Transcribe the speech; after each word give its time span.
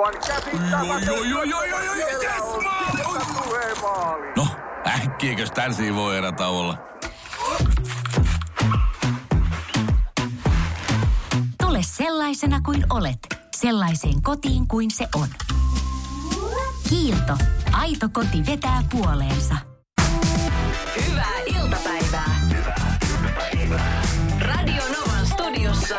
Aivan 0.00 0.14
yes. 0.14 1.10
No, 4.36 4.46
äkkiäkös 4.86 5.50
tän 5.50 5.72
voi 5.94 6.16
erä 6.16 6.32
olla? 6.48 6.78
Tule 11.62 11.78
sellaisena 11.82 12.60
kuin 12.60 12.84
olet, 12.90 13.18
sellaiseen 13.56 14.22
kotiin 14.22 14.68
kuin 14.68 14.90
se 14.90 15.08
on. 15.14 15.28
Kiilto. 16.88 17.36
Aito 17.72 18.08
koti 18.12 18.46
vetää 18.46 18.82
puoleensa. 18.92 19.54
Hyvää 21.08 21.38
iltapäivää. 21.46 22.40
Radio 24.40 24.82
Novan 24.82 25.26
studiossa 25.26 25.96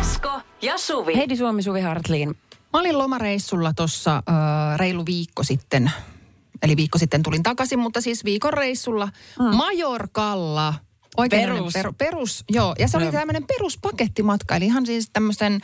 Esko 0.00 0.40
ja 0.62 0.78
Suvi. 0.78 1.16
Heidi 1.16 1.36
Suomi, 1.36 1.62
Suvi 1.62 1.80
Hartliin. 1.80 2.36
Mä 2.72 2.80
olin 2.80 2.98
lomareissulla 2.98 3.72
tuossa 3.74 4.16
äh, 4.16 4.78
reilu 4.78 5.06
viikko 5.06 5.42
sitten. 5.42 5.92
Eli 6.62 6.76
viikko 6.76 6.98
sitten 6.98 7.22
tulin 7.22 7.42
takaisin, 7.42 7.78
mutta 7.78 8.00
siis 8.00 8.24
viikon 8.24 8.52
reissulla 8.52 9.08
mm. 9.38 9.56
Majorkalla. 9.56 10.74
Oikein 11.16 11.48
Perus. 11.48 11.72
perus. 11.72 11.94
perus. 11.98 12.44
Joo, 12.48 12.74
ja 12.78 12.88
se 12.88 12.96
oli 12.96 13.12
tämmöinen 13.12 13.46
peruspakettimatka, 13.46 14.56
eli 14.56 14.64
ihan 14.64 14.86
siis 14.86 15.10
tämmöisen 15.12 15.60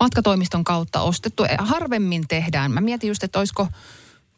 matkatoimiston 0.00 0.64
kautta 0.64 1.00
ostettu. 1.00 1.44
Harvemmin 1.58 2.28
tehdään. 2.28 2.72
Mä 2.72 2.80
mietin 2.80 3.08
just, 3.08 3.24
että 3.24 3.38
olisiko 3.38 3.68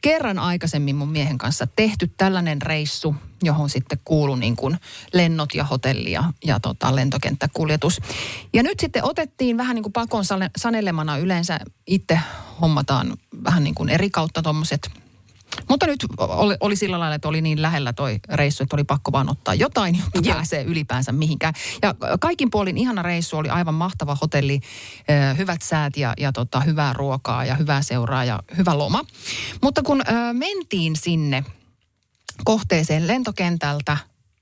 kerran 0.00 0.38
aikaisemmin 0.38 0.96
mun 0.96 1.09
miehen 1.09 1.38
kanssa 1.38 1.66
tehty 1.77 2.10
tällainen 2.16 2.62
reissu, 2.62 3.14
johon 3.42 3.70
sitten 3.70 3.98
kuului 4.04 4.38
niin 4.38 4.56
kuin 4.56 4.77
lennot 5.12 5.54
ja 5.54 5.64
hotelli 5.64 6.12
ja, 6.12 6.32
ja 6.45 6.60
tota 6.60 6.96
lentokenttäkuljetus. 6.96 8.00
Ja 8.52 8.62
nyt 8.62 8.80
sitten 8.80 9.05
otettiin 9.05 9.56
vähän 9.56 9.74
niin 9.74 9.82
kuin 9.82 9.92
pakon 9.92 10.24
sanelemana 10.56 11.16
yleensä 11.16 11.60
itse 11.86 12.20
hommataan 12.60 13.16
vähän 13.44 13.64
niin 13.64 13.74
kuin 13.74 13.88
eri 13.88 14.10
kautta 14.10 14.42
tuommoiset 14.42 14.91
mutta 15.68 15.86
nyt 15.86 16.04
oli, 16.18 16.56
oli 16.61 16.77
sillä 16.77 16.98
lailla, 16.98 17.14
että 17.14 17.28
oli 17.28 17.41
niin 17.41 17.62
lähellä 17.62 17.92
toi 17.92 18.20
reissu, 18.28 18.62
että 18.62 18.77
oli 18.77 18.84
pakko 18.84 19.12
vaan 19.12 19.30
ottaa 19.30 19.55
jotain, 19.55 19.94
jotta 20.14 20.28
Joo. 20.28 20.34
pääsee 20.34 20.62
ylipäänsä 20.62 21.12
mihinkään. 21.12 21.55
Ja 21.83 21.94
kaikin 22.20 22.50
puolin 22.50 22.78
ihana 22.78 23.02
reissu, 23.02 23.36
oli 23.36 23.48
aivan 23.48 23.75
mahtava 23.75 24.16
hotelli, 24.20 24.60
hyvät 25.38 25.62
säät 25.62 25.97
ja, 25.97 26.14
ja 26.19 26.33
tota, 26.33 26.60
hyvää 26.60 26.92
ruokaa 26.92 27.44
ja 27.44 27.55
hyvää 27.55 27.83
seuraa 27.83 28.25
ja 28.25 28.42
hyvä 28.58 28.78
loma. 28.78 29.05
Mutta 29.62 29.83
kun 29.83 30.00
ö, 30.00 30.33
mentiin 30.33 30.97
sinne 30.97 31.44
kohteeseen 32.44 33.06
lentokentältä, 33.06 33.97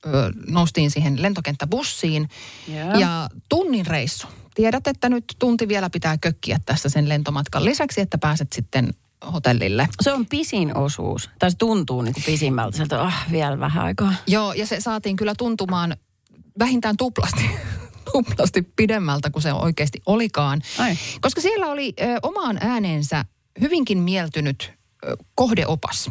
ö, 0.06 0.33
noustiin 0.46 0.90
siihen 0.90 1.22
lentokenttäbussiin 1.22 2.28
Joo. 2.68 2.94
ja 2.94 3.28
tunnin 3.48 3.86
reissu. 3.86 4.27
Tiedät, 4.55 4.86
että 4.86 5.08
nyt 5.08 5.24
tunti 5.38 5.68
vielä 5.68 5.90
pitää 5.90 6.18
kökkiä 6.18 6.61
tässä 6.66 6.88
sen 6.88 7.08
lentomatkan 7.08 7.64
lisäksi, 7.64 8.00
että 8.00 8.18
pääset 8.18 8.52
sitten 8.52 8.94
hotellille. 9.33 9.88
Se 10.00 10.12
on 10.12 10.27
pisin 10.27 10.77
osuus. 10.77 11.30
Tai 11.38 11.50
se 11.50 11.56
tuntuu 11.56 12.02
niin 12.02 12.14
kuin 12.14 12.24
pisimmältä. 12.24 12.77
Sieltä 12.77 13.02
ah, 13.02 13.27
vielä 13.33 13.61
vähän 13.61 13.84
aikaa. 13.84 14.14
Joo, 14.27 14.52
ja 14.52 14.66
se 14.66 14.80
saatiin 14.80 15.16
kyllä 15.16 15.34
tuntumaan 15.38 15.97
vähintään 16.58 16.97
tuplasti, 16.97 17.50
tuplasti 18.12 18.62
pidemmältä 18.77 19.30
kuin 19.30 19.42
se 19.42 19.52
oikeasti 19.52 20.02
olikaan. 20.06 20.62
Ai. 20.78 20.98
Koska 21.20 21.41
siellä 21.41 21.66
oli 21.66 21.94
ö, 22.00 22.05
omaan 22.22 22.58
äänensä 22.61 23.24
hyvinkin 23.61 23.98
mieltynyt 23.98 24.72
ö, 25.06 25.16
kohdeopas. 25.34 26.11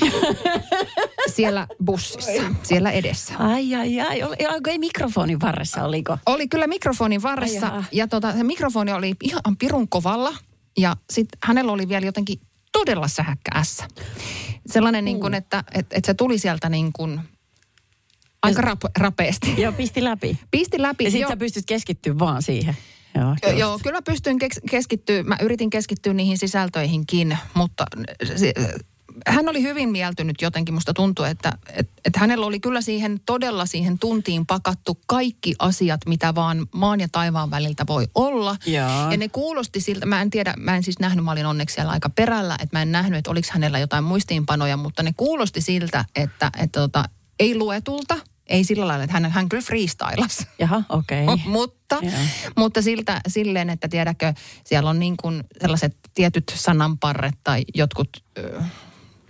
siellä 1.36 1.66
bussissa, 1.84 2.42
siellä 2.62 2.90
edessä. 2.90 3.34
Ai, 3.38 3.74
ai, 3.74 4.00
ai. 4.00 4.22
Oli, 4.22 4.36
ai, 4.46 4.60
ei 4.66 4.78
mikrofonin 4.78 5.40
varressa, 5.40 5.84
oliko? 5.84 6.18
Oli 6.26 6.48
kyllä 6.48 6.66
mikrofonin 6.66 7.20
Ai 7.20 7.22
varressa 7.22 7.66
jaha. 7.66 7.84
ja 7.92 8.08
tota, 8.08 8.32
se 8.32 8.42
mikrofoni 8.42 8.92
oli 8.92 9.14
ihan 9.22 9.56
pirun 9.58 9.88
kovalla 9.88 10.34
ja 10.76 10.96
sitten 11.10 11.38
hänellä 11.42 11.72
oli 11.72 11.88
vielä 11.88 12.06
jotenkin 12.06 12.40
todella 12.72 13.08
sähäkkä 13.08 13.50
ässä. 13.54 13.88
Sellainen 14.66 15.04
niin 15.04 15.20
kuin, 15.20 15.34
että 15.34 15.64
et, 15.74 15.86
et 15.90 16.04
se 16.04 16.14
tuli 16.14 16.38
sieltä 16.38 16.68
niin 16.68 16.92
kuin 16.92 17.20
aika 18.42 18.62
rap, 18.62 18.80
rapeasti. 18.98 19.54
Joo, 19.62 19.72
pisti 19.72 20.04
läpi. 20.04 20.38
Pisti 20.50 20.82
läpi. 20.82 21.04
Ja 21.04 21.10
sit 21.10 21.20
joo. 21.20 21.30
sä 21.30 21.36
pystyt 21.36 21.66
keskittyä 21.66 22.18
vaan 22.18 22.42
siihen. 22.42 22.76
Joo, 23.14 23.36
just. 23.46 23.58
Joo, 23.58 23.78
kyllä 23.78 23.96
mä 23.96 24.02
pystyin 24.02 24.38
keskittyä, 24.70 25.22
mä 25.22 25.36
yritin 25.42 25.70
keskittyä 25.70 26.12
niihin 26.12 26.38
sisältöihinkin, 26.38 27.38
mutta 27.54 27.84
hän 29.26 29.48
oli 29.48 29.62
hyvin 29.62 29.88
mieltynyt 29.88 30.42
jotenkin. 30.42 30.74
Musta 30.74 30.94
tuntuu, 30.94 31.24
että 31.24 31.52
et, 31.76 31.90
et 32.04 32.16
hänellä 32.16 32.46
oli 32.46 32.60
kyllä 32.60 32.80
siihen 32.80 33.20
todella 33.26 33.66
siihen 33.66 33.98
tuntiin 33.98 34.46
pakattu 34.46 34.98
kaikki 35.06 35.54
asiat, 35.58 36.00
mitä 36.06 36.34
vaan 36.34 36.66
maan 36.74 37.00
ja 37.00 37.08
taivaan 37.12 37.50
väliltä 37.50 37.84
voi 37.86 38.06
olla. 38.14 38.56
Joo. 38.66 39.10
Ja 39.10 39.16
ne 39.16 39.28
kuulosti 39.28 39.80
siltä, 39.80 40.06
mä 40.06 40.22
en 40.22 40.30
tiedä, 40.30 40.54
mä 40.56 40.76
en 40.76 40.82
siis 40.82 40.98
nähnyt, 40.98 41.24
mä 41.24 41.30
olin 41.30 41.46
onneksi 41.46 41.74
siellä 41.74 41.92
aika 41.92 42.10
perällä, 42.10 42.54
että 42.54 42.78
mä 42.78 42.82
en 42.82 42.92
nähnyt, 42.92 43.18
että 43.18 43.30
oliko 43.30 43.48
hänellä 43.52 43.78
jotain 43.78 44.04
muistiinpanoja, 44.04 44.76
mutta 44.76 45.02
ne 45.02 45.12
kuulosti 45.16 45.60
siltä, 45.60 46.04
että, 46.16 46.50
että 46.58 46.80
tota, 46.80 47.04
ei 47.40 47.54
luetulta, 47.58 48.16
ei 48.46 48.64
sillä 48.64 48.88
lailla, 48.88 49.04
että 49.04 49.20
hän, 49.20 49.30
hän 49.30 49.48
kyllä 49.48 49.62
freestylasi. 49.62 50.46
Jaha, 50.58 50.82
okei. 50.88 51.26
O- 51.26 51.36
mutta, 51.56 51.98
Joo. 52.02 52.12
mutta 52.56 52.82
siltä, 52.82 53.20
silleen, 53.28 53.70
että 53.70 53.88
tiedäkö, 53.88 54.32
siellä 54.64 54.90
on 54.90 54.98
niin 54.98 55.16
kuin 55.16 55.44
sellaiset 55.60 55.96
tietyt 56.14 56.52
sananparret 56.54 57.34
tai 57.44 57.64
jotkut, 57.74 58.08
ö, 58.38 58.62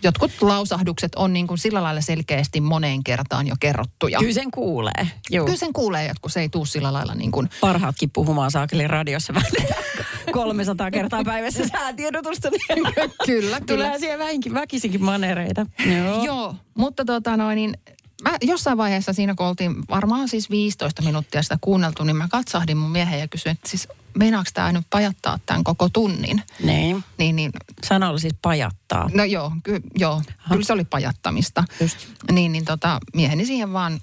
jotkut 0.04 0.30
lausahdukset 0.40 1.14
on 1.14 1.32
niin 1.32 1.46
kuin 1.46 1.58
sillä 1.58 1.82
lailla 1.82 2.00
selkeästi 2.00 2.60
moneen 2.60 3.04
kertaan 3.04 3.46
jo 3.46 3.54
kerrottuja. 3.60 4.18
Kyllä 4.18 4.32
sen 4.32 4.50
kuulee. 4.50 5.08
Joo. 5.30 5.44
Kyllä 5.44 5.58
sen 5.58 5.72
kuulee, 5.72 6.12
kun 6.20 6.30
se 6.30 6.40
ei 6.40 6.48
tuu 6.48 6.64
sillä 6.64 6.92
lailla 6.92 7.14
niin 7.14 7.32
kuin, 7.32 7.48
Parhaatkin 7.60 8.10
puhumaan 8.10 8.50
saakeli 8.50 8.88
radiossa 8.88 9.34
välillä 9.34 9.74
300 10.32 10.90
kertaa 10.90 11.24
päivässä 11.24 11.68
säätiedotusta. 11.68 12.50
Niin 12.50 12.60
kyllä, 12.94 13.16
kyllä. 13.26 13.60
Tulee 13.66 13.98
siihen 13.98 14.18
vähinkin, 14.18 14.54
väkisinkin 14.54 15.04
manereita. 15.04 15.66
Joo. 15.96 16.24
Joo, 16.24 16.54
mutta 16.74 17.04
tota 17.04 17.36
noin, 17.36 17.56
niin 17.56 17.74
mä 18.22 18.36
jossain 18.42 18.78
vaiheessa 18.78 19.12
siinä, 19.12 19.34
kun 19.34 19.46
oltiin 19.46 19.74
varmaan 19.90 20.28
siis 20.28 20.50
15 20.50 21.02
minuuttia 21.02 21.42
sitä 21.42 21.58
kuunneltu, 21.60 22.04
niin 22.04 22.16
mä 22.16 22.28
katsahdin 22.28 22.76
mun 22.76 22.90
miehen 22.90 23.20
ja 23.20 23.28
kysyin, 23.28 23.52
että 23.52 23.68
siis 23.68 23.88
meinaako 24.18 24.50
tämä 24.54 24.72
nyt 24.72 24.86
pajattaa 24.90 25.38
tämän 25.46 25.64
koko 25.64 25.88
tunnin? 25.88 26.42
Niin. 26.64 27.04
Niin, 27.18 27.36
niin 27.36 27.50
Sanalla 27.84 28.18
siis 28.18 28.34
pajattaa. 28.42 29.10
No 29.14 29.24
joo, 29.24 29.52
ky- 29.62 29.82
joo 29.98 30.22
kyllä 30.48 30.64
se 30.64 30.72
oli 30.72 30.84
pajattamista. 30.84 31.64
Just. 31.80 31.96
Niin, 32.32 32.52
niin 32.52 32.64
tota, 32.64 33.00
mieheni 33.14 33.46
siihen 33.46 33.72
vaan 33.72 34.00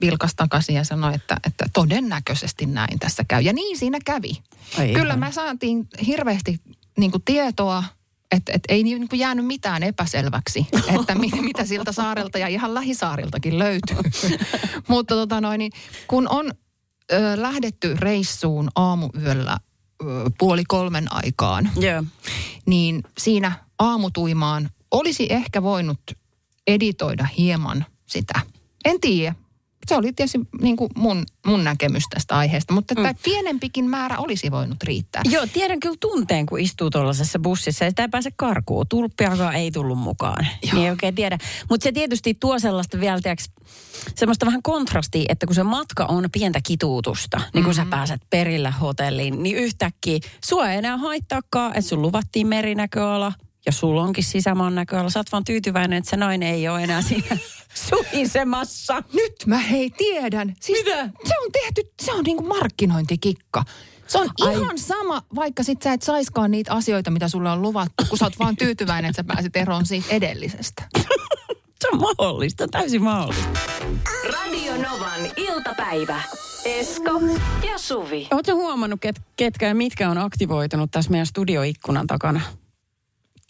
vilkas 0.00 0.34
takaisin 0.34 0.74
ja 0.74 0.84
sanoi, 0.84 1.14
että, 1.14 1.36
että 1.46 1.66
todennäköisesti 1.72 2.66
näin 2.66 2.98
tässä 2.98 3.24
käy. 3.28 3.42
Ja 3.42 3.52
niin 3.52 3.78
siinä 3.78 3.98
kävi. 4.04 4.42
Ai 4.78 4.92
kyllä 4.92 5.14
ihan. 5.14 5.18
me 5.18 5.32
saatiin 5.32 5.88
hirveästi 6.06 6.60
niin 6.98 7.12
tietoa, 7.24 7.84
että, 8.30 8.52
että 8.52 8.74
ei 8.74 8.82
niin 8.82 9.08
kuin 9.08 9.20
jäänyt 9.20 9.46
mitään 9.46 9.82
epäselväksi, 9.82 10.66
että 11.00 11.14
mit, 11.14 11.32
mitä 11.40 11.64
siltä 11.64 11.92
saarelta 11.92 12.38
ja 12.38 12.48
ihan 12.48 12.74
lähisaariltakin 12.74 13.58
löytyy. 13.58 13.96
Mutta 14.88 15.14
tota 15.14 15.40
noin, 15.40 15.58
niin 15.58 15.72
kun 16.06 16.28
on 16.28 16.52
ö, 17.12 17.42
lähdetty 17.42 17.94
reissuun 17.98 18.68
aamuyöllä 18.74 19.56
ö, 20.02 20.06
puoli 20.38 20.64
kolmen 20.64 21.12
aikaan, 21.12 21.70
Joo. 21.76 22.04
niin 22.66 23.02
siinä 23.18 23.52
aamutuimaan 23.78 24.70
olisi 24.90 25.26
ehkä 25.30 25.62
voinut 25.62 26.00
editoida 26.66 27.26
hieman 27.38 27.86
sitä. 28.06 28.40
En 28.84 29.00
tiedä. 29.00 29.34
Se 29.88 29.96
oli 29.96 30.12
tietysti 30.12 30.40
niin 30.60 30.76
kuin 30.76 30.90
mun, 30.96 31.24
mun 31.46 31.64
näkemys 31.64 32.02
tästä 32.10 32.36
aiheesta, 32.36 32.74
mutta 32.74 32.94
mm. 32.94 33.02
pienempikin 33.24 33.90
määrä 33.90 34.18
olisi 34.18 34.50
voinut 34.50 34.82
riittää. 34.82 35.22
Joo, 35.30 35.46
tiedän 35.52 35.80
kyllä 35.80 35.96
tunteen, 36.00 36.46
kun 36.46 36.60
istuu 36.60 36.90
tuollaisessa 36.90 37.38
bussissa 37.38 37.84
ja 37.84 37.90
sitä 37.90 38.02
ei 38.02 38.08
pääse 38.08 38.30
karkuun. 38.36 38.86
Tulppiakaan 38.88 39.54
ei 39.54 39.70
tullut 39.70 39.98
mukaan. 39.98 40.46
Joo. 40.62 40.74
Niin 40.74 40.84
ei 40.84 40.90
oikein 40.90 41.14
tiedä. 41.14 41.38
Mutta 41.70 41.84
se 41.84 41.92
tietysti 41.92 42.34
tuo 42.34 42.58
sellaista 42.58 43.00
vielä, 43.00 43.20
tiiäks, 43.20 43.50
semmoista 44.14 44.46
vähän 44.46 44.62
kontrastia, 44.62 45.24
että 45.28 45.46
kun 45.46 45.54
se 45.54 45.62
matka 45.62 46.04
on 46.04 46.28
pientä 46.32 46.60
kituutusta, 46.66 47.36
niin 47.38 47.52
kun 47.52 47.62
mm-hmm. 47.62 47.84
sä 47.84 47.90
pääset 47.90 48.20
perille 48.30 48.70
hotelliin, 48.70 49.42
niin 49.42 49.56
yhtäkkiä 49.56 50.18
sua 50.44 50.70
ei 50.70 50.78
enää 50.78 50.96
haittaakaan, 50.96 51.70
että 51.76 51.88
sun 51.88 52.02
luvattiin 52.02 52.46
merinäköala, 52.46 53.32
ja 53.68 53.72
sulla 53.72 54.02
onkin 54.02 54.24
sisämaan 54.24 54.74
näköala. 54.74 55.10
Sä 55.10 55.18
oot 55.18 55.32
vaan 55.32 55.44
tyytyväinen, 55.44 55.98
että 55.98 56.10
se 56.10 56.16
nainen 56.16 56.48
ei 56.48 56.68
ole 56.68 56.84
enää 56.84 57.02
siinä 57.02 57.36
suhisemassa. 57.88 59.02
Nyt 59.12 59.34
mä 59.46 59.58
hei 59.58 59.90
tiedän. 59.90 60.56
Siis 60.60 60.84
Mitä? 60.84 61.10
Se 61.24 61.38
on 61.38 61.52
tehty, 61.52 61.92
se 62.02 62.12
on 62.12 62.24
niinku 62.24 62.42
markkinointikikka. 62.42 63.64
Se 64.06 64.18
on 64.18 64.28
Ai. 64.40 64.54
ihan 64.54 64.78
sama, 64.78 65.22
vaikka 65.34 65.62
sit 65.62 65.82
sä 65.82 65.92
et 65.92 66.02
saiskaan 66.02 66.50
niitä 66.50 66.72
asioita, 66.72 67.10
mitä 67.10 67.28
sulle 67.28 67.50
on 67.50 67.62
luvattu, 67.62 68.04
kun 68.08 68.18
sä 68.18 68.24
oot 68.24 68.38
vaan 68.38 68.56
tyytyväinen, 68.56 69.08
että 69.08 69.22
sä 69.22 69.34
pääset 69.34 69.56
eroon 69.56 69.86
siitä 69.86 70.06
edellisestä. 70.10 70.82
Se 71.80 71.88
on 71.92 72.00
mahdollista, 72.00 72.68
täysin 72.68 73.02
mahdollista. 73.02 73.60
Radio 74.32 74.72
Novan 74.76 75.20
iltapäivä. 75.36 76.22
Esko 76.64 77.20
ja 77.68 77.78
Suvi. 77.78 78.28
Oletko 78.30 78.54
huomannut, 78.54 79.00
ket, 79.00 79.20
ketkä 79.36 79.68
ja 79.68 79.74
mitkä 79.74 80.10
on 80.10 80.18
aktivoitunut 80.18 80.90
tässä 80.90 81.10
meidän 81.10 81.26
studioikkunan 81.26 82.06
takana? 82.06 82.40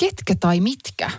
Ketkä 0.00 0.35
tai 0.41 0.61
mitkä? 0.61 1.11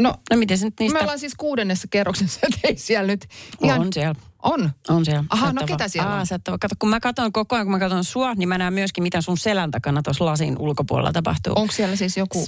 No, 0.00 0.14
No 0.30 0.36
miten 0.36 0.58
se 0.58 0.64
nyt 0.64 0.74
niistä 0.80 0.98
me 0.98 1.02
ollaan 1.02 1.18
siis 1.18 1.34
kuudennessa 1.34 1.88
kerroksessa, 1.90 2.40
että 2.46 2.60
ei 2.64 2.76
siellä 2.76 3.06
nyt 3.06 3.26
ihan 3.62 3.80
on 3.80 3.92
siellä? 3.92 4.14
On. 4.42 4.70
On 4.88 5.04
siellä. 5.04 5.24
Aha, 5.30 5.52
no 5.52 5.66
ketä 5.66 5.88
siellä 5.88 6.10
Aa, 6.12 6.20
on? 6.20 6.26
sä 6.26 6.38
ole- 6.48 6.58
kato, 6.60 6.74
kun 6.78 6.88
mä 6.88 7.00
katson 7.00 7.32
koko 7.32 7.54
ajan, 7.54 7.66
kun 7.66 7.72
mä 7.72 7.78
katson 7.78 8.04
sua, 8.04 8.34
niin 8.34 8.48
mä 8.48 8.58
näen 8.58 8.74
myöskin, 8.74 9.02
mitä 9.02 9.20
sun 9.20 9.38
selän 9.38 9.70
takana 9.70 10.02
tuossa 10.02 10.24
lasin 10.24 10.58
ulkopuolella 10.58 11.12
tapahtuu. 11.12 11.52
Onko 11.56 11.72
siellä 11.72 11.96
siis 11.96 12.16
joku 12.16 12.46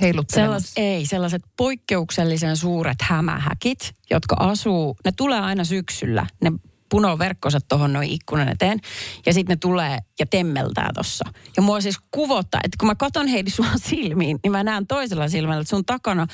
heiluttelemassa? 0.00 0.72
Sellais, 0.74 0.96
ei, 0.96 1.06
sellaiset 1.06 1.42
poikkeuksellisen 1.56 2.56
suuret 2.56 2.98
hämähäkit, 3.02 3.94
jotka 4.10 4.36
asuu, 4.38 4.96
ne 5.04 5.12
tulee 5.16 5.40
aina 5.40 5.64
syksyllä. 5.64 6.26
Ne 6.42 6.52
punoo 6.92 7.18
verkkonsa 7.18 7.58
tuohon 7.68 7.92
noin 7.92 8.10
ikkunan 8.10 8.48
eteen. 8.48 8.80
Ja 9.26 9.32
sitten 9.34 9.54
ne 9.54 9.58
tulee 9.60 9.98
ja 10.18 10.26
temmeltää 10.26 10.90
tossa. 10.94 11.24
Ja 11.56 11.62
mua 11.62 11.80
siis 11.80 11.96
kuvottaa, 12.10 12.60
että 12.64 12.76
kun 12.80 12.86
mä 12.88 12.94
katon 12.94 13.26
Heidi 13.26 13.50
sua 13.50 13.66
silmiin, 13.90 14.38
niin 14.42 14.52
mä 14.52 14.64
näen 14.64 14.86
toisella 14.86 15.28
silmällä, 15.28 15.60
että 15.60 15.70
sun 15.70 15.84
takana 15.84 16.26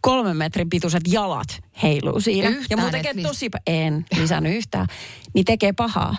kolmen 0.00 0.36
metrin 0.36 0.70
pituiset 0.70 1.02
jalat 1.08 1.48
heiluu 1.82 2.20
siinä. 2.20 2.48
Yhtään 2.48 2.80
ja 2.80 2.86
et 2.86 2.92
tekee 2.92 3.22
tosi, 3.22 3.50
en 3.66 4.04
lisännyt 4.18 4.56
yhtään, 4.56 4.86
niin 5.34 5.44
tekee 5.44 5.72
pahaa. 5.72 6.16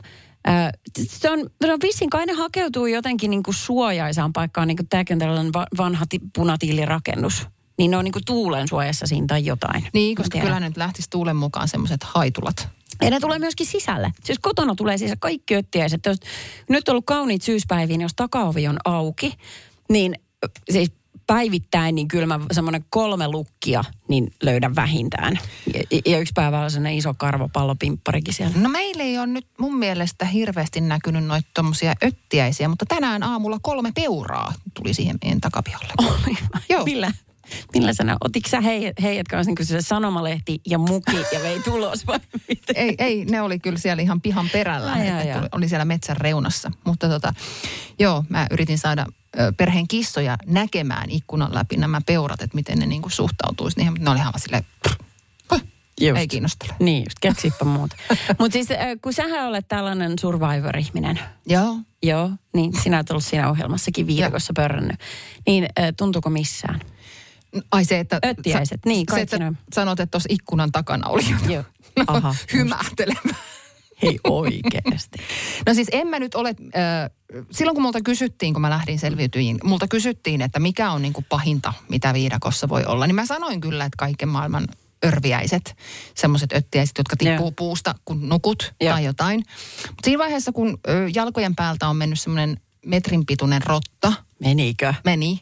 Se 1.07 1.31
on, 1.31 1.39
se 1.65 1.73
on 1.73 1.79
vissiin 1.83 2.09
kai 2.09 2.25
ne 2.25 2.33
hakeutuu 2.33 2.85
jotenkin 2.85 3.29
niin 3.29 3.43
kuin 3.43 3.55
suojaisaan 3.55 4.33
paikkaan, 4.33 4.67
niin 4.67 4.77
kuin 4.77 4.89
tämäkin 4.89 5.19
tällainen 5.19 5.53
va- 5.53 5.67
vanha 5.77 6.05
ti- 6.09 6.19
punatiilirakennus. 6.35 7.47
Niin 7.77 7.91
ne 7.91 7.97
on 7.97 8.03
niin 8.03 8.13
kuin 8.13 8.25
tuulen 8.25 8.67
suojassa 8.67 9.07
siinä 9.07 9.25
tai 9.27 9.45
jotain. 9.45 9.87
Niin, 9.93 10.15
koska 10.15 10.39
kyllä 10.39 10.59
nyt 10.59 10.77
lähtisi 10.77 11.09
tuulen 11.09 11.35
mukaan 11.35 11.67
semmoiset 11.67 12.03
haitulat. 12.03 12.78
Ja 13.01 13.09
ne 13.09 13.19
tulee 13.19 13.39
myöskin 13.39 13.67
sisälle. 13.67 14.11
Siis 14.23 14.39
kotona 14.39 14.75
tulee 14.75 14.97
siis 14.97 15.11
kaikki 15.19 15.55
öttiäiset. 15.55 16.05
Jos, 16.05 16.17
nyt 16.69 16.89
on 16.89 16.93
ollut 16.93 17.05
kauniit 17.05 17.41
syyspäiviä, 17.41 17.97
niin 17.97 18.01
jos 18.01 18.15
takaovi 18.15 18.67
on 18.67 18.77
auki, 18.85 19.33
niin 19.89 20.15
siis 20.69 20.91
päivittäin, 21.27 21.95
niin 21.95 22.07
kyllä 22.07 22.25
mä 22.25 22.39
semmoinen 22.51 22.85
kolme 22.89 23.27
lukkia, 23.27 23.83
niin 24.07 24.33
löydän 24.43 24.75
vähintään. 24.75 25.39
Ja, 25.73 25.99
ja 26.05 26.19
yksi 26.19 26.31
päivä 26.35 26.59
on 26.59 26.71
sellainen 26.71 26.97
iso 26.97 27.13
karvapallopimpparikin 27.13 28.33
siellä. 28.33 28.57
No 28.57 28.69
meillä 28.69 29.03
ei 29.03 29.17
ole 29.17 29.27
nyt 29.27 29.47
mun 29.59 29.77
mielestä 29.77 30.25
hirveästi 30.25 30.81
näkynyt 30.81 31.25
noita 31.25 31.49
tommosia 31.53 31.93
öttiäisiä, 32.03 32.67
mutta 32.67 32.85
tänään 32.85 33.23
aamulla 33.23 33.59
kolme 33.61 33.91
peuraa 33.95 34.53
tuli 34.73 34.93
siihen 34.93 35.17
meidän 35.23 35.41
takapihalle. 35.41 35.93
Joo. 36.69 36.85
Millä, 36.85 37.11
nä- 38.03 38.17
Otitko 38.21 38.49
sä 38.49 38.61
heidät, 38.61 38.95
heidät 39.01 39.27
kanssa 39.27 39.51
niin 39.57 39.65
se 39.65 39.81
sanomalehti 39.81 40.61
ja 40.67 40.77
muki 40.77 41.15
ja 41.33 41.39
vei 41.43 41.59
tulos 41.59 42.07
vai 42.07 42.19
miten? 42.49 42.75
Ei, 42.75 42.95
ei, 42.97 43.25
ne 43.25 43.41
oli 43.41 43.59
kyllä 43.59 43.77
siellä 43.77 44.03
ihan 44.03 44.21
pihan 44.21 44.49
perällä. 44.53 44.91
Ai, 44.93 45.09
Ai, 45.09 45.31
ai, 45.31 45.41
oli, 45.51 45.69
siellä 45.69 45.85
metsän 45.85 46.17
reunassa. 46.17 46.71
Mutta 46.85 47.09
tota, 47.09 47.33
joo, 47.99 48.23
mä 48.29 48.47
yritin 48.51 48.77
saada 48.77 49.05
perheen 49.57 49.87
kissoja 49.87 50.37
näkemään 50.45 51.09
ikkunan 51.09 51.53
läpi 51.55 51.77
nämä 51.77 52.01
peurat, 52.05 52.41
että 52.41 52.55
miten 52.55 52.79
ne 52.79 52.85
niinku 52.85 53.09
suhtautuisi 53.09 53.77
niihin. 53.77 53.93
Mutta 53.93 54.03
ne 54.03 54.09
oli 54.11 54.19
ihan 54.19 54.33
vaan 54.33 54.41
silleen, 54.41 54.63
"Huh, 55.51 55.61
Just. 56.01 56.17
ei 56.17 56.27
kiinnostele. 56.27 56.73
Niin, 56.79 57.03
just 57.03 57.17
keksipä 57.21 57.65
muuta. 57.65 57.95
Mutta 58.39 58.53
siis 58.53 58.67
kun 59.01 59.13
sähän 59.13 59.47
olet 59.47 59.67
tällainen 59.67 60.19
survivor-ihminen, 60.19 61.19
Joo. 61.45 61.77
joo, 62.03 62.31
niin 62.53 62.71
sinä 62.83 62.97
olet 62.97 63.11
ollut 63.11 63.23
siinä 63.23 63.49
ohjelmassakin 63.49 64.07
viidakossa 64.07 64.53
pörrännyt. 64.55 64.99
Niin 65.47 65.67
tuntuuko 65.97 66.29
missään? 66.29 66.79
Ai 67.71 67.85
se, 67.85 67.99
että... 67.99 68.19
Öttiäiset, 68.25 68.79
niin, 68.85 68.99
Se, 68.99 69.05
kaikki 69.05 69.35
että 69.35 69.51
ne. 69.51 69.57
sanot, 69.73 69.99
että 69.99 70.11
tuossa 70.11 70.29
ikkunan 70.29 70.71
takana 70.71 71.09
oli. 71.09 71.25
Joo. 71.53 71.63
No, 71.97 72.03
Aha. 72.07 72.35
Hei 74.01 74.19
oikeasti. 74.23 75.17
No 75.65 75.73
siis 75.73 75.87
en 75.91 76.07
mä 76.07 76.19
nyt 76.19 76.35
ole, 76.35 76.49
äh, 76.49 77.09
silloin 77.51 77.75
kun 77.75 77.81
multa 77.81 78.01
kysyttiin, 78.01 78.53
kun 78.53 78.61
mä 78.61 78.69
lähdin 78.69 78.99
selviytyjiin, 78.99 79.59
multa 79.63 79.87
kysyttiin, 79.87 80.41
että 80.41 80.59
mikä 80.59 80.91
on 80.91 81.01
niin 81.01 81.13
kuin 81.13 81.25
pahinta, 81.29 81.73
mitä 81.89 82.13
viidakossa 82.13 82.69
voi 82.69 82.85
olla. 82.85 83.07
Niin 83.07 83.15
mä 83.15 83.25
sanoin 83.25 83.61
kyllä, 83.61 83.85
että 83.85 83.97
kaiken 83.97 84.29
maailman 84.29 84.67
örviäiset, 85.05 85.75
semmoiset 86.15 86.53
öttiäiset, 86.53 86.97
jotka 86.97 87.15
tippuu 87.15 87.51
puusta, 87.51 87.95
kun 88.05 88.29
nukut 88.29 88.73
Joo. 88.81 88.93
tai 88.93 89.05
jotain. 89.05 89.43
Mutta 89.87 90.03
siinä 90.03 90.19
vaiheessa, 90.19 90.51
kun 90.51 90.79
ö, 90.89 91.09
jalkojen 91.13 91.55
päältä 91.55 91.87
on 91.87 91.97
mennyt 91.97 92.19
semmoinen 92.19 92.61
metrin 92.85 93.25
pituinen 93.25 93.61
rotta, 93.61 94.13
Menikö? 94.39 94.93
meni, 95.05 95.41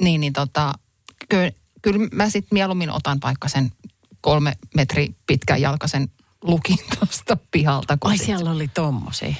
niin, 0.00 0.20
niin 0.20 0.32
tota, 0.32 0.72
kyllä, 1.32 1.50
kyllä 1.82 2.08
mä 2.12 2.28
sitten 2.28 2.48
mieluummin 2.52 2.90
otan 2.90 3.18
vaikka 3.22 3.48
sen 3.48 3.72
kolme 4.20 4.52
metri 4.76 5.14
pitkän 5.26 5.60
jalkaisen 5.60 6.08
lukin 6.42 6.76
tuosta 6.98 7.36
pihalta. 7.50 7.98
Ai 8.00 8.18
sit- 8.18 8.26
siellä 8.26 8.50
oli 8.50 8.68
tommosia. 8.68 9.34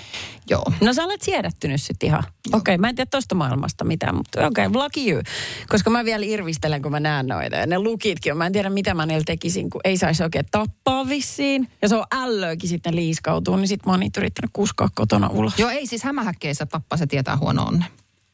Joo. 0.50 0.64
No 0.80 0.92
sä 0.92 1.04
olet 1.04 1.22
siedättynyt 1.22 1.82
sitten 1.82 2.06
ihan. 2.06 2.22
Okei, 2.46 2.58
okay, 2.58 2.76
mä 2.76 2.88
en 2.88 2.94
tiedä 2.94 3.08
tosta 3.10 3.34
maailmasta 3.34 3.84
mitään, 3.84 4.14
mutta 4.14 4.46
okei, 4.46 4.66
okay, 4.66 4.82
lucky 4.82 5.10
you. 5.10 5.22
Koska 5.68 5.90
mä 5.90 6.04
vielä 6.04 6.24
irvistelen, 6.26 6.82
kun 6.82 6.92
mä 6.92 7.00
näen 7.00 7.26
noita. 7.26 7.56
Ja 7.56 7.66
ne 7.66 7.78
lukitkin 7.78 8.36
mä 8.36 8.46
en 8.46 8.52
tiedä 8.52 8.70
mitä 8.70 8.94
mä 8.94 9.06
niillä 9.06 9.24
tekisin, 9.26 9.70
kun 9.70 9.80
ei 9.84 9.96
saisi 9.96 10.22
oikein 10.22 10.46
tappaa 10.50 11.08
vissiin. 11.08 11.68
Ja 11.82 11.88
se 11.88 11.96
on 11.96 12.04
ällöäkin 12.14 12.68
sitten 12.68 12.96
liiskautuu, 12.96 13.56
niin 13.56 13.68
sit 13.68 13.86
mä 13.86 13.92
oon 13.92 14.00
niitä 14.00 14.20
yrittänyt 14.20 14.50
kuskaa 14.52 14.88
kotona 14.94 15.28
ulos. 15.28 15.58
Joo, 15.58 15.70
ei 15.70 15.86
siis 15.86 16.02
hämähäkkeissä 16.02 16.66
tappaa, 16.66 16.96
se 16.96 17.06
tietää 17.06 17.36
huono 17.36 17.64
onne. 17.64 17.84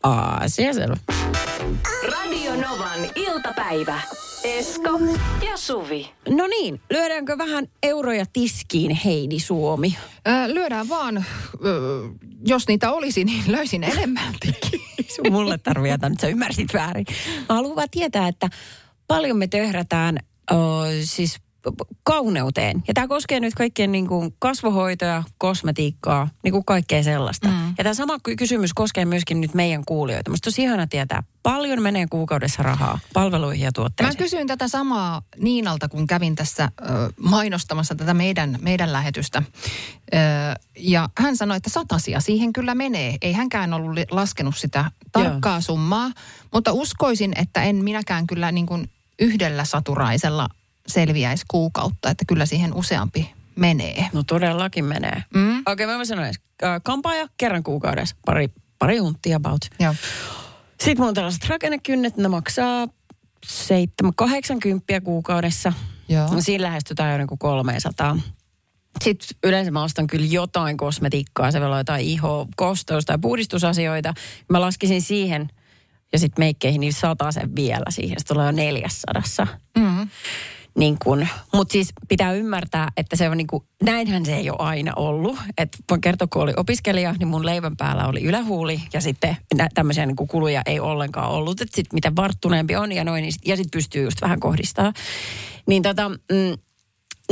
Aasia 0.03 0.75
selvä. 0.75 0.97
Radio 2.12 2.53
Novan 2.56 3.00
iltapäivä. 3.15 4.00
Esko 4.45 4.91
ja 5.50 5.56
Suvi. 5.56 6.11
No 6.29 6.47
niin, 6.47 6.81
lyödäänkö 6.91 7.39
vähän 7.39 7.67
euroja 7.83 8.25
tiskiin, 8.33 8.97
Heidi 9.05 9.41
Suomi? 9.41 9.97
Ö, 10.29 10.55
lyödään 10.55 10.89
vaan, 10.89 11.17
ö, 11.65 12.03
jos 12.47 12.69
niitä 12.69 12.93
olisi, 12.93 13.25
niin 13.25 13.45
löysin 13.47 13.85
enemmältikin. 13.85 14.81
Sun 15.17 15.33
mulle 15.33 15.59
tarvii 15.59 15.91
jätä, 15.91 16.09
nyt 16.09 16.21
sä 16.21 16.29
ymmärsit 16.29 16.75
väärin. 16.75 17.06
Mä 17.49 17.55
haluan 17.55 17.77
vaan 17.77 17.91
tietää, 17.91 18.29
että 18.29 18.49
paljon 19.06 19.37
me 19.37 19.47
töhrätään 19.47 20.19
ö, 20.50 20.55
siis 21.05 21.37
kauneuteen. 22.03 22.82
Ja 22.88 22.94
tämä 22.94 23.09
koskee 23.09 23.41
nyt 23.41 23.55
kaikkien 23.55 23.93
niin 23.93 24.06
kuin 24.06 24.35
kasvohoitoja, 24.38 25.23
kosmetiikkaa, 25.38 26.29
niin 26.44 26.53
kuin 26.53 26.65
kaikkea 26.65 27.03
sellaista. 27.03 27.49
Mm. 27.49 27.69
Ja 27.79 27.85
tämä 27.85 27.94
sama 27.94 28.19
ky- 28.23 28.37
kysymys 28.37 28.75
koskee 28.75 29.05
myöskin 29.05 29.41
nyt 29.41 29.55
meidän 29.55 29.85
kuulijoita. 29.85 30.31
Musta 30.31 30.44
tosi 30.44 30.62
ihana 30.62 30.87
tietää, 30.87 31.23
paljon 31.43 31.82
menee 31.82 32.06
kuukaudessa 32.11 32.62
rahaa 32.62 32.99
palveluihin 33.12 33.62
ja 33.65 33.69
Mä 33.69 33.73
tuotteisiin. 33.73 34.17
kysyin 34.19 34.47
tätä 34.47 34.69
samaa 34.69 35.23
Niinalta, 35.38 35.88
kun 35.88 36.06
kävin 36.06 36.35
tässä 36.37 36.65
ö, 36.81 36.85
mainostamassa 37.20 37.94
tätä 37.94 38.14
meidän, 38.14 38.59
meidän 38.62 38.93
lähetystä. 38.93 39.43
Ö, 40.14 40.17
ja 40.79 41.09
hän 41.19 41.37
sanoi, 41.37 41.56
että 41.56 41.71
satasia 41.71 42.21
siihen 42.21 42.53
kyllä 42.53 42.75
menee. 42.75 43.17
Ei 43.23 43.32
hänkään 43.32 43.73
ollut 43.73 43.99
laskenut 44.11 44.56
sitä 44.56 44.91
tarkkaa 45.12 45.61
summaa, 45.61 46.11
mutta 46.53 46.73
uskoisin, 46.73 47.32
että 47.37 47.62
en 47.62 47.76
minäkään 47.76 48.26
kyllä 48.26 48.53
niin 48.53 48.67
kuin 48.67 48.91
yhdellä 49.19 49.64
saturaisella 49.64 50.49
selviäisi 50.88 51.44
kuukautta, 51.49 52.11
että 52.11 52.25
kyllä 52.29 52.46
siihen 52.46 52.75
useampi 52.75 53.31
menee. 53.56 54.06
No 54.12 54.23
todellakin 54.23 54.85
menee. 54.85 55.23
Mm. 55.35 55.58
Okei, 55.67 55.87
okay, 55.87 55.96
mä 55.96 56.05
sanoin, 56.05 56.35
äh, 56.62 56.81
kampaaja 56.85 57.26
kerran 57.37 57.62
kuukaudessa, 57.62 58.17
pari, 58.26 58.49
pari 58.79 58.99
hunttia 58.99 59.37
about. 59.37 59.61
Joo. 59.81 59.94
Sitten 60.81 60.96
mulla 60.96 61.08
on 61.08 61.14
tällaiset 61.14 61.49
rakennekynnet, 61.49 62.17
ne 62.17 62.29
maksaa 62.29 62.88
7, 63.47 64.12
80 64.14 65.00
kuukaudessa. 65.00 65.73
Joo. 66.09 66.35
No 66.35 66.40
siinä 66.40 66.62
lähestytään 66.62 67.12
jo 67.12 67.18
niin 67.18 67.28
kuin 67.28 67.38
300. 67.38 68.18
Sitten 69.02 69.38
yleensä 69.45 69.71
mä 69.71 69.83
ostan 69.83 70.07
kyllä 70.07 70.26
jotain 70.26 70.76
kosmetiikkaa, 70.76 71.50
se 71.50 71.61
voi 71.61 71.66
olla 71.66 71.78
jotain 71.78 72.07
iho, 72.07 72.47
kostous- 72.57 73.04
tai 73.04 73.18
puhdistusasioita. 73.18 74.14
Mä 74.50 74.61
laskisin 74.61 75.02
siihen 75.02 75.49
ja 76.12 76.18
sitten 76.18 76.42
meikkeihin 76.42 76.80
niin 76.80 76.92
sen 77.30 77.57
vielä 77.57 77.85
siihen. 77.90 78.21
Se 78.21 78.26
tulee 78.26 78.47
jo 78.47 78.52
400. 78.52 79.47
Mm. 79.78 80.09
Niin 80.78 80.97
kun, 81.04 81.26
mutta 81.54 81.73
siis 81.73 81.92
pitää 82.08 82.32
ymmärtää, 82.32 82.88
että 82.97 83.16
se 83.16 83.28
on 83.28 83.37
niin 83.37 83.47
kuin, 83.47 83.64
näinhän 83.82 84.26
se 84.26 84.37
ei 84.37 84.50
ole 84.50 84.58
aina 84.58 84.92
ollut. 84.97 85.37
Et 85.58 85.68
voin 85.90 86.00
kertoa, 86.00 86.28
kun 86.32 86.42
oli 86.42 86.52
opiskelija, 86.56 87.14
niin 87.18 87.28
mun 87.28 87.47
leivän 87.47 87.76
päällä 87.76 88.06
oli 88.06 88.25
ylähuuli 88.25 88.82
ja 88.92 89.00
sitten 89.00 89.37
tämmöisiä 89.75 90.06
niin 90.06 90.16
kuin 90.16 90.28
kuluja 90.28 90.62
ei 90.66 90.80
ollenkaan 90.80 91.30
ollut. 91.30 91.61
Että 91.61 91.76
sitten 91.76 91.97
mitä 91.97 92.12
varttuneempi 92.16 92.76
on 92.76 92.92
ja 92.92 93.04
noin, 93.04 93.23
niin 93.23 93.32
sit, 93.32 93.42
ja 93.47 93.56
sitten 93.56 93.78
pystyy 93.78 94.04
just 94.04 94.23
vähän 94.23 94.40
kohdistaa. 94.40 94.92
Niin 95.66 95.82
tota, 95.82 96.08
mm, 96.08 96.58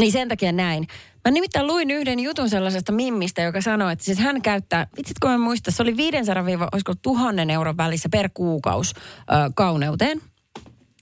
niin 0.01 0.13
sen 0.13 0.29
takia 0.29 0.53
näin. 0.53 0.87
Mä 1.25 1.31
nimittäin 1.31 1.67
luin 1.67 1.91
yhden 1.91 2.21
jutun 2.21 2.51
sellaisesta 2.51 2.93
mimmistä, 2.93 3.43
joka 3.43 3.61
sanoi, 3.61 3.93
että 3.93 4.05
siis 4.05 4.19
hän 4.19 4.43
käyttää, 4.43 4.87
vitsit 4.97 5.19
kun 5.19 5.31
mä 5.31 5.39
muistan, 5.39 5.75
se 5.75 5.83
oli 5.83 5.93
500-1000 5.93 7.51
euron 7.51 7.77
välissä 7.77 8.09
per 8.09 8.31
kuukaus 8.35 8.93
ö, 8.97 9.51
kauneuteen. 9.55 10.21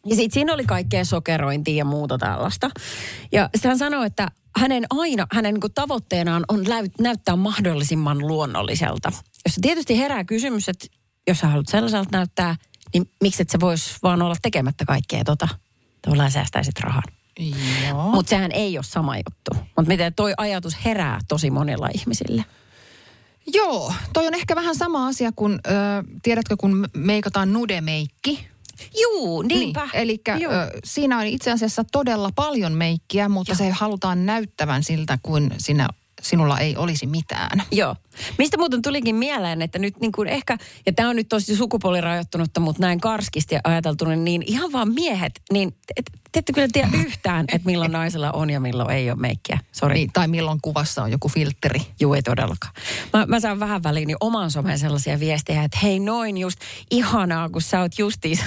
Ja 0.05 0.17
sitten 0.17 0.35
siinä 0.35 0.55
oli 0.55 0.65
kaikkea 0.65 1.05
sokerointia 1.05 1.77
ja 1.77 1.85
muuta 1.85 2.19
tällaista. 2.19 2.71
Ja 3.33 3.49
sitten 3.55 3.69
hän 3.69 3.79
sanoi, 3.79 4.07
että 4.07 4.29
hänen 4.57 4.87
aina, 4.91 5.27
hänen 5.33 5.55
niinku 5.55 5.69
tavoitteenaan 5.69 6.45
on 6.49 6.69
läyt, 6.69 6.93
näyttää 7.01 7.37
mahdollisimman 7.37 8.19
luonnolliselta. 8.19 9.13
Jossa 9.45 9.61
tietysti 9.61 9.99
herää 9.99 10.25
kysymys, 10.25 10.69
että 10.69 10.87
jos 11.27 11.39
sä 11.39 11.47
haluat 11.47 11.69
sellaiselta 11.69 12.09
näyttää, 12.13 12.57
niin 12.95 13.11
miksi 13.23 13.43
et 13.43 13.51
sä 13.51 13.61
vois 13.61 13.99
vaan 14.03 14.23
olla 14.23 14.37
tekemättä 14.43 14.85
kaikkea 14.85 15.25
tota. 15.25 15.49
Tavallaan 16.03 16.31
säästäisit 16.31 16.81
rahan. 16.81 17.03
Mutta 18.15 18.31
sehän 18.31 18.53
ei 18.53 18.79
ole 18.79 18.85
sama 18.85 19.17
juttu. 19.17 19.55
Mutta 19.55 19.89
miten 19.89 20.15
toi 20.15 20.35
ajatus 20.37 20.77
herää 20.85 21.21
tosi 21.29 21.51
monilla 21.51 21.89
ihmisillä. 21.95 22.45
Joo, 23.55 23.93
toi 24.13 24.27
on 24.27 24.35
ehkä 24.35 24.57
vähän 24.57 24.75
sama 24.75 25.07
asia 25.07 25.33
kuin, 25.37 25.53
ö, 25.53 25.71
tiedätkö, 26.23 26.57
kun 26.59 26.89
meikataan 26.95 27.53
nudemeikki. 27.53 28.49
Juu, 29.03 29.43
niinpä. 29.43 29.89
Eli 29.93 30.21
Joo. 30.41 30.53
siinä 30.85 31.19
on 31.19 31.27
itse 31.27 31.53
asiassa 31.53 31.85
todella 31.93 32.31
paljon 32.35 32.73
meikkiä, 32.73 33.29
mutta 33.29 33.53
Joo. 33.53 33.57
se 33.59 33.71
halutaan 33.71 34.27
näyttävän 34.27 34.83
siltä, 34.83 35.19
kuin 35.23 35.51
sinä, 35.59 35.89
sinulla 36.25 36.59
ei 36.59 36.77
olisi 36.77 37.07
mitään. 37.07 37.63
Joo. 37.71 37.97
Mistä 38.39 38.57
muuten 38.57 38.83
tulikin 38.83 39.15
mieleen, 39.15 39.63
että 39.63 39.79
nyt 39.79 40.01
niin 40.01 40.13
kuin 40.13 40.29
ehkä, 40.29 40.59
ja 40.87 40.93
tämä 40.93 41.09
on 41.09 41.17
nyt 41.17 41.29
tosi 41.29 41.57
sukupuolirajoittunutta, 41.57 42.61
mutta 42.61 42.83
näin 42.83 43.01
karskisti 43.01 43.57
ajateltuna, 43.65 44.17
niin 44.17 44.43
ihan 44.47 44.73
vaan 44.73 44.95
miehet, 44.95 45.41
niin 45.53 45.77
et, 45.97 46.11
te 46.33 46.39
ette 46.39 46.53
kyllä 46.53 46.69
tiedä 46.73 46.89
yhtään, 46.95 47.45
että 47.53 47.67
milloin 47.67 47.93
naisella 47.93 48.33
on 48.33 48.51
ja 48.51 48.61
milloin 48.61 48.91
ei 48.91 49.11
ole 49.11 49.19
meikkiä. 49.19 49.59
Sori. 49.73 49.95
Niin, 49.95 50.11
tai 50.13 50.29
milloin 50.29 50.61
kuvassa 50.63 51.03
on 51.03 51.11
joku 51.11 51.29
filtteri. 51.29 51.81
Juu, 52.01 52.15
ei 52.15 52.23
todellakaan. 52.23 52.75
Mä, 53.13 53.27
mä 53.27 53.41
saan 53.41 53.61
vähän 53.61 53.83
väliin 53.83 54.07
niin 54.07 54.17
oman 54.21 54.51
someen 54.51 54.79
sellaisia 54.79 55.21
viestejä, 55.21 55.65
että 55.65 55.79
hei 55.83 56.01
noin 56.01 56.39
just 56.39 56.59
ihanaa, 56.91 57.49
kun 57.49 57.63
sä 57.63 57.81
oot 57.81 57.99
justiinsa 57.99 58.45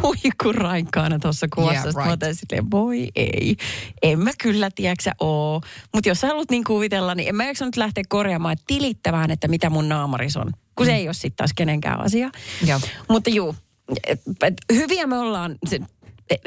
suihkurainkaana 0.00 1.18
tuossa 1.18 1.46
kuvassa. 1.54 1.74
Yeah, 1.74 1.96
Yeah, 1.96 2.08
right. 2.08 2.20
Mä 2.20 2.32
silleen, 2.32 2.70
voi 2.70 3.08
ei, 3.16 3.56
en 4.02 4.18
mä 4.18 4.30
kyllä 4.42 4.70
tiedäksä 4.74 5.12
oo. 5.20 5.60
Mutta 5.94 6.08
jos 6.08 6.20
sä 6.20 6.26
haluat 6.26 6.50
niin 6.50 6.64
kuvitella, 6.64 7.14
niin 7.14 7.28
en 7.28 7.36
mä 7.36 7.44
jaksa 7.44 7.64
nyt 7.64 7.76
lähteä 7.76 8.04
korjaamaan, 8.08 8.52
että 8.52 8.64
tilittämään, 8.66 9.30
että 9.30 9.48
mitä 9.48 9.70
mun 9.70 9.88
naamaris 9.88 10.36
on. 10.36 10.52
Kun 10.74 10.86
se 10.86 10.94
ei 10.94 11.08
ole 11.08 11.14
sitten 11.14 11.36
taas 11.36 11.52
kenenkään 11.56 12.00
asia. 12.00 12.30
Joo. 12.66 12.80
Mutta 13.08 13.30
juu, 13.30 13.56
et, 14.06 14.20
et, 14.42 14.54
hyviä 14.72 15.06
me 15.06 15.18
ollaan, 15.18 15.56
se, 15.66 15.80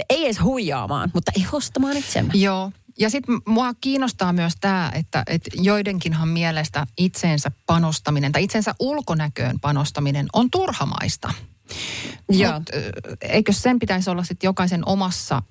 ei 0.10 0.26
edes 0.26 0.42
huijaamaan, 0.42 1.12
mutta 1.14 1.32
ei 1.36 1.44
hostamaan 1.44 1.98
itsemme. 1.98 2.34
Joo. 2.36 2.72
Ja 3.00 3.10
sitten 3.10 3.42
mua 3.48 3.74
kiinnostaa 3.82 4.34
myös 4.34 4.54
tämä, 4.62 4.92
että, 4.96 5.24
että 5.28 5.50
joidenkinhan 5.54 6.28
mielestä 6.28 6.88
itseensä 6.98 7.52
panostaminen 7.66 8.32
tai 8.32 8.44
itsensä 8.44 8.76
ulkonäköön 8.80 9.60
panostaminen 9.60 10.28
on 10.34 10.52
turhamaista. 10.52 11.34
Joo. 12.30 12.54
Mut, 12.54 12.70
ö, 12.74 12.92
eikö 13.22 13.54
sen 13.54 13.80
pitäisi 13.80 14.10
olla 14.10 14.24
sitten 14.24 14.48
jokaisen 14.48 14.88
omassa 14.88 15.42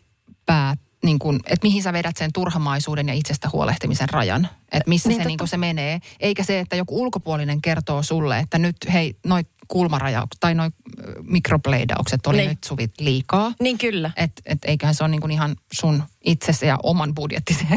pää, 0.46 0.74
niin 1.04 1.18
kun, 1.18 1.40
että 1.46 1.66
mihin 1.66 1.82
sä 1.82 1.92
vedät 1.92 2.16
sen 2.16 2.30
turhamaisuuden 2.32 3.08
ja 3.08 3.14
itsestä 3.14 3.48
huolehtimisen 3.52 4.08
rajan? 4.08 4.48
Että 4.72 4.88
missä 4.88 5.08
Niin 5.08 5.16
se, 5.16 5.22
totta. 5.22 5.42
niin 5.42 5.48
se 5.48 5.56
menee. 5.56 6.00
Eikä 6.20 6.44
se, 6.44 6.60
että 6.60 6.76
joku 6.76 7.02
ulkopuolinen 7.02 7.62
kertoo 7.62 8.02
sulle, 8.02 8.38
että 8.38 8.58
nyt 8.58 8.76
hei, 8.92 9.16
noi 9.26 9.42
kulmarajaukset 9.70 10.40
tai 10.40 10.54
noi 10.54 10.66
ö, 10.68 11.12
mikropleidaukset 11.22 12.26
oli 12.26 12.36
Niin. 12.36 12.48
nyt 12.48 12.64
suvit 12.64 12.90
liikaa. 13.00 13.52
Niin 13.60 13.78
kyllä. 13.78 14.10
Että 14.16 14.42
et 14.46 14.58
eiköhän 14.64 14.94
se 14.94 15.04
ole 15.04 15.10
niin 15.10 15.20
kuin 15.20 15.30
ihan 15.30 15.56
sun 15.72 16.02
itsesi 16.24 16.66
ja 16.66 16.78
oman 16.82 17.14
budjettisi. 17.14 17.66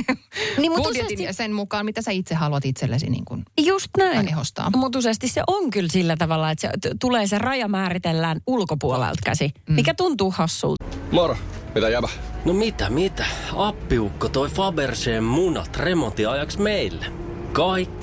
Niin, 0.58 0.72
mut 0.72 0.84
budjetin 0.84 1.06
useasti- 1.06 1.24
ja 1.24 1.34
sen 1.34 1.54
mukaan, 1.54 1.86
mitä 1.86 2.02
sä 2.02 2.12
itse 2.12 2.36
haluat 2.36 2.66
itsellesi 2.66 3.10
niin 3.10 3.26
kuin 3.26 3.46
Just 3.62 3.88
näin. 3.98 4.28
ehostaa. 4.28 4.70
Mutta 4.76 5.00
useasti 5.00 5.28
se 5.28 5.44
on 5.48 5.70
kyllä 5.72 5.90
sillä 5.92 6.16
tavalla, 6.18 6.52
että 6.52 6.62
se 6.62 6.90
t- 6.90 6.98
tulee 7.00 7.28
se 7.28 7.38
raja 7.38 7.68
määritellään 7.68 8.42
ulkopuolelta 8.48 9.22
käsi, 9.26 9.52
mm. 9.70 9.76
mikä 9.76 9.94
tuntuu 9.94 10.32
hassulta. 10.32 10.86
Moro, 11.12 11.38
mitä 11.76 11.90
jäbä? 11.90 12.10
No 12.46 12.54
mitä, 12.54 12.90
mitä? 12.90 13.26
Appiukko 13.56 14.30
toi 14.30 14.50
Faberseen 14.50 15.24
munat 15.24 15.78
remontiajaksi 15.78 16.62
meille. 16.62 17.06
Kaikki 17.54 18.03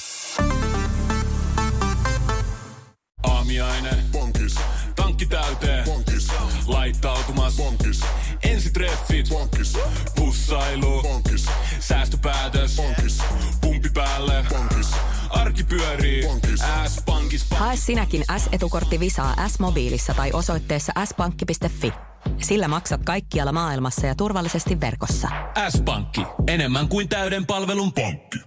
Hae 17.49 17.77
sinäkin 17.77 18.23
S-etukortti 18.37 18.99
Visaa 18.99 19.47
S-mobiilissa 19.47 20.13
tai 20.13 20.31
osoitteessa 20.33 20.93
s-pankki.fi. 21.05 21.93
Sillä 22.37 22.67
maksat 22.67 23.01
kaikkialla 23.05 23.51
maailmassa 23.51 24.07
ja 24.07 24.15
turvallisesti 24.15 24.81
verkossa. 24.81 25.27
S-pankki. 25.69 26.21
Enemmän 26.47 26.87
kuin 26.87 27.09
täyden 27.09 27.45
palvelun 27.45 27.93
pankki. 27.93 28.39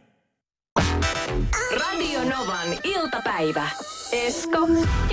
Radio 1.80 2.20
Novan 2.20 2.68
iltapäivä. 2.84 3.68
Esko 4.12 4.58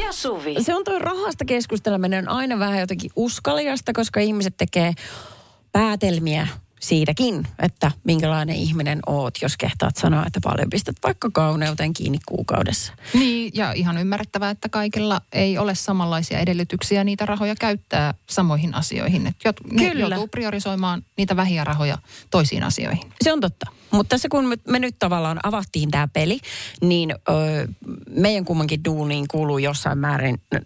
ja 0.05 0.11
Suvi. 0.11 0.63
Se 0.63 0.75
on 0.75 0.83
tuo 0.83 0.99
rahasta 0.99 1.45
keskusteleminen 1.45 2.29
aina 2.29 2.59
vähän 2.59 2.79
jotenkin 2.79 3.11
uskaliasta, 3.15 3.93
koska 3.93 4.19
ihmiset 4.19 4.57
tekee 4.57 4.93
päätelmiä 5.71 6.47
siitäkin, 6.81 7.47
että 7.59 7.91
minkälainen 8.03 8.55
ihminen 8.55 8.99
oot, 9.07 9.33
jos 9.41 9.57
kehtaat 9.57 9.97
sanoa, 9.97 10.23
että 10.27 10.39
paljon 10.43 10.69
pistät 10.69 10.95
vaikka 11.03 11.29
kauneuteen 11.33 11.93
kiinni 11.93 12.17
kuukaudessa. 12.25 12.93
Niin, 13.13 13.51
ja 13.53 13.71
ihan 13.71 13.97
ymmärrettävää, 13.97 14.49
että 14.49 14.69
kaikilla 14.69 15.21
ei 15.31 15.57
ole 15.57 15.75
samanlaisia 15.75 16.39
edellytyksiä 16.39 17.03
niitä 17.03 17.25
rahoja 17.25 17.55
käyttää 17.55 18.13
samoihin 18.29 18.75
asioihin. 18.75 19.27
Et 19.27 19.35
jot, 19.45 19.55
Kyllä. 19.77 19.99
joutuu 19.99 20.27
priorisoimaan 20.27 21.05
niitä 21.17 21.35
vähiä 21.35 21.63
rahoja 21.63 21.97
toisiin 22.29 22.63
asioihin. 22.63 23.11
Se 23.23 23.33
on 23.33 23.39
totta. 23.39 23.65
Mutta 23.91 24.09
tässä 24.09 24.29
kun 24.29 24.45
me, 24.45 24.57
me 24.67 24.79
nyt 24.79 24.95
tavallaan 24.99 25.39
avattiin 25.43 25.91
tämä 25.91 26.07
peli, 26.07 26.39
niin 26.81 27.11
ö, 27.11 27.67
meidän 28.09 28.45
kummankin 28.45 28.83
duuniin 28.85 29.25
kuuluu 29.31 29.57
jossain 29.57 29.97
määrin 29.97 30.41
n- 30.55 30.65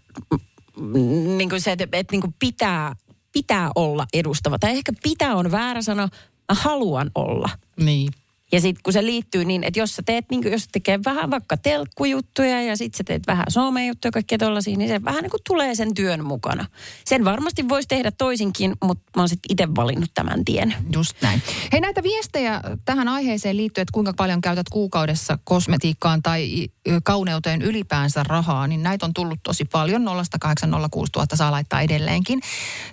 niin 1.37 1.49
kuin 1.49 1.61
se, 1.61 1.71
että, 1.71 1.87
että 1.91 2.13
niin 2.13 2.21
kuin 2.21 2.35
pitää, 2.39 2.95
pitää 3.35 3.71
olla 3.75 4.05
edustava. 4.13 4.59
Tai 4.59 4.71
ehkä 4.71 4.91
pitää 5.03 5.35
on 5.35 5.51
väärä 5.51 5.81
sana, 5.81 6.09
mä 6.51 6.55
haluan 6.61 7.11
olla. 7.15 7.49
Niin. 7.79 8.13
Ja 8.51 8.61
sitten 8.61 8.83
kun 8.83 8.93
se 8.93 9.05
liittyy 9.05 9.45
niin, 9.45 9.63
että 9.63 9.79
jos 9.79 9.95
sä 9.95 10.03
teet, 10.05 10.25
niin 10.31 10.51
jos 10.51 10.67
tekee 10.71 10.99
vähän 11.05 11.31
vaikka 11.31 11.57
telkkujuttuja 11.57 12.61
ja 12.61 12.77
sitten 12.77 12.97
sä 12.97 13.03
teet 13.03 13.27
vähän 13.27 13.45
somejuttuja, 13.49 14.11
kaikkea 14.11 14.37
tollaisia, 14.37 14.77
niin 14.77 14.89
se 14.89 15.03
vähän 15.03 15.23
niin 15.23 15.31
kuin 15.31 15.41
tulee 15.47 15.75
sen 15.75 15.93
työn 15.93 16.25
mukana. 16.25 16.65
Sen 17.05 17.25
varmasti 17.25 17.69
voisi 17.69 17.87
tehdä 17.87 18.11
toisinkin, 18.11 18.73
mutta 18.83 19.03
mä 19.15 19.21
oon 19.21 19.29
sitten 19.29 19.51
itse 19.51 19.75
valinnut 19.75 20.11
tämän 20.13 20.45
tien. 20.45 20.75
Just 20.93 21.15
näin. 21.21 21.41
Hei 21.71 21.81
näitä 21.81 22.03
viestejä 22.03 22.61
tähän 22.85 23.07
aiheeseen 23.07 23.57
liittyen, 23.57 23.83
että 23.83 23.93
kuinka 23.93 24.13
paljon 24.17 24.41
käytät 24.41 24.69
kuukaudessa 24.69 25.39
kosmetiikkaan 25.43 26.23
tai 26.23 26.67
kauneuteen 27.03 27.61
ylipäänsä 27.61 28.23
rahaa, 28.23 28.67
niin 28.67 28.83
näitä 28.83 29.05
on 29.05 29.13
tullut 29.13 29.39
tosi 29.43 29.65
paljon. 29.65 30.07
0806000 30.45 31.35
saa 31.35 31.51
laittaa 31.51 31.81
edelleenkin. 31.81 32.41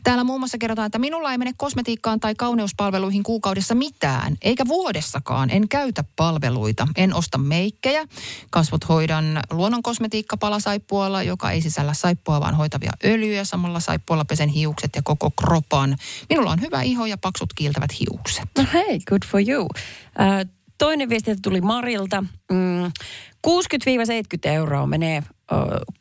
Täällä 0.05 0.25
muun 0.25 0.41
muassa 0.41 0.59
kerrotaan, 0.59 0.87
että 0.87 0.99
minulla 0.99 1.33
ei 1.33 1.39
mene 1.39 1.53
kosmetiikkaan 1.57 2.21
tai 2.21 2.35
kauneuspalveluihin 2.35 3.23
kuukaudessa 3.23 3.75
mitään, 3.75 4.37
eikä 4.43 4.67
vuodessakaan. 4.67 5.42
En 5.51 5.69
käytä 5.69 6.05
palveluita, 6.17 6.89
en 6.97 7.15
osta 7.15 7.39
meikkejä. 7.39 8.05
Kasvot 8.51 8.89
hoidan 8.89 9.41
luonnon 9.51 9.83
kosmetiikkapalasaippualla, 9.83 11.23
joka 11.23 11.51
ei 11.51 11.61
sisällä 11.61 11.95
saippua, 11.95 12.41
vaan 12.41 12.55
hoitavia 12.55 12.93
öljyjä. 13.05 13.45
Samalla 13.45 13.81
saippualla 13.81 14.25
pesen 14.25 14.49
hiukset 14.49 14.91
ja 14.97 15.03
koko 15.05 15.31
kropan. 15.31 15.97
Minulla 16.31 16.51
on 16.51 16.61
hyvä 16.61 16.83
iho 16.83 17.07
ja 17.07 17.19
paksut 17.19 17.53
kiiltävät 17.53 17.91
hiukset. 18.01 18.45
No 18.59 18.65
hei, 18.73 19.01
good 19.09 19.23
for 19.27 19.41
you. 19.49 19.69
Äh, 20.21 20.47
toinen 20.79 21.09
viesti 21.09 21.37
tuli 21.43 21.61
Marilta. 21.61 22.25
Mm, 22.53 22.85
60-70 23.47 24.49
euroa 24.49 24.87
menee, 24.87 25.17
äh, 25.17 25.97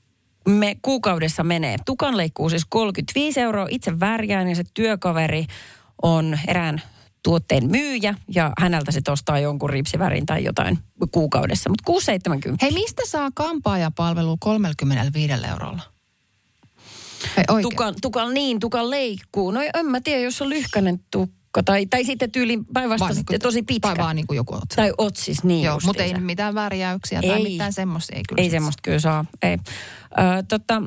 me, 0.47 0.75
kuukaudessa 0.81 1.43
menee. 1.43 1.77
Tukanleikkuu 1.85 2.49
siis 2.49 2.65
35 2.69 3.39
euroa. 3.39 3.67
Itse 3.69 3.99
värjään 3.99 4.49
ja 4.49 4.55
se 4.55 4.63
työkaveri 4.73 5.45
on 6.01 6.39
erään 6.47 6.81
tuotteen 7.23 7.71
myyjä 7.71 8.15
ja 8.35 8.51
häneltä 8.59 8.91
se 8.91 9.01
ostaa 9.11 9.39
jonkun 9.39 9.69
ripsivärin 9.69 10.25
tai 10.25 10.43
jotain 10.43 10.79
kuukaudessa. 11.11 11.69
Mutta 11.69 11.91
6,70. 12.51 12.55
Hei, 12.61 12.71
mistä 12.71 13.01
saa 13.05 13.29
kampaajapalvelu 13.35 14.37
35 14.39 15.33
eurolla? 15.51 15.81
Hei. 17.37 17.45
Tukan, 17.61 17.95
tukan 18.01 18.33
niin, 18.33 18.59
tukan 18.59 18.89
leikkuu. 18.89 19.51
No 19.51 19.59
en 19.73 19.85
mä 19.85 20.01
tiedä, 20.01 20.21
jos 20.21 20.41
on 20.41 20.49
lyhkänen 20.49 20.99
tukka 21.11 21.63
tai, 21.63 21.85
tai 21.85 22.03
sitten 22.05 22.31
tyyli 22.31 22.59
päinvastoin 22.73 23.15
niinku- 23.15 23.33
tosi 23.41 23.63
pitkä. 23.63 23.87
Tai 23.87 23.97
vaan 23.97 24.15
niin 24.15 24.27
kuin 24.27 24.35
joku 24.37 24.53
otsa. 24.53 24.75
Tai 24.75 24.93
otsis, 24.97 25.43
niin 25.43 25.63
Joo, 25.65 25.79
mutta 25.85 26.03
ei 26.03 26.13
mitään 26.13 26.55
värjäyksiä 26.55 27.21
tai 27.21 27.29
Ei. 27.31 27.43
mitään 27.43 27.73
semmoista. 27.73 28.15
Ei, 28.15 28.23
kyllä 28.29 28.39
Ei 28.41 28.45
sit- 28.45 28.51
semmoista 28.51 28.81
kyllä 28.83 28.99
saa, 28.99 29.25
ei. 29.41 29.53
Ö, 29.53 30.43
tota, 30.47 30.81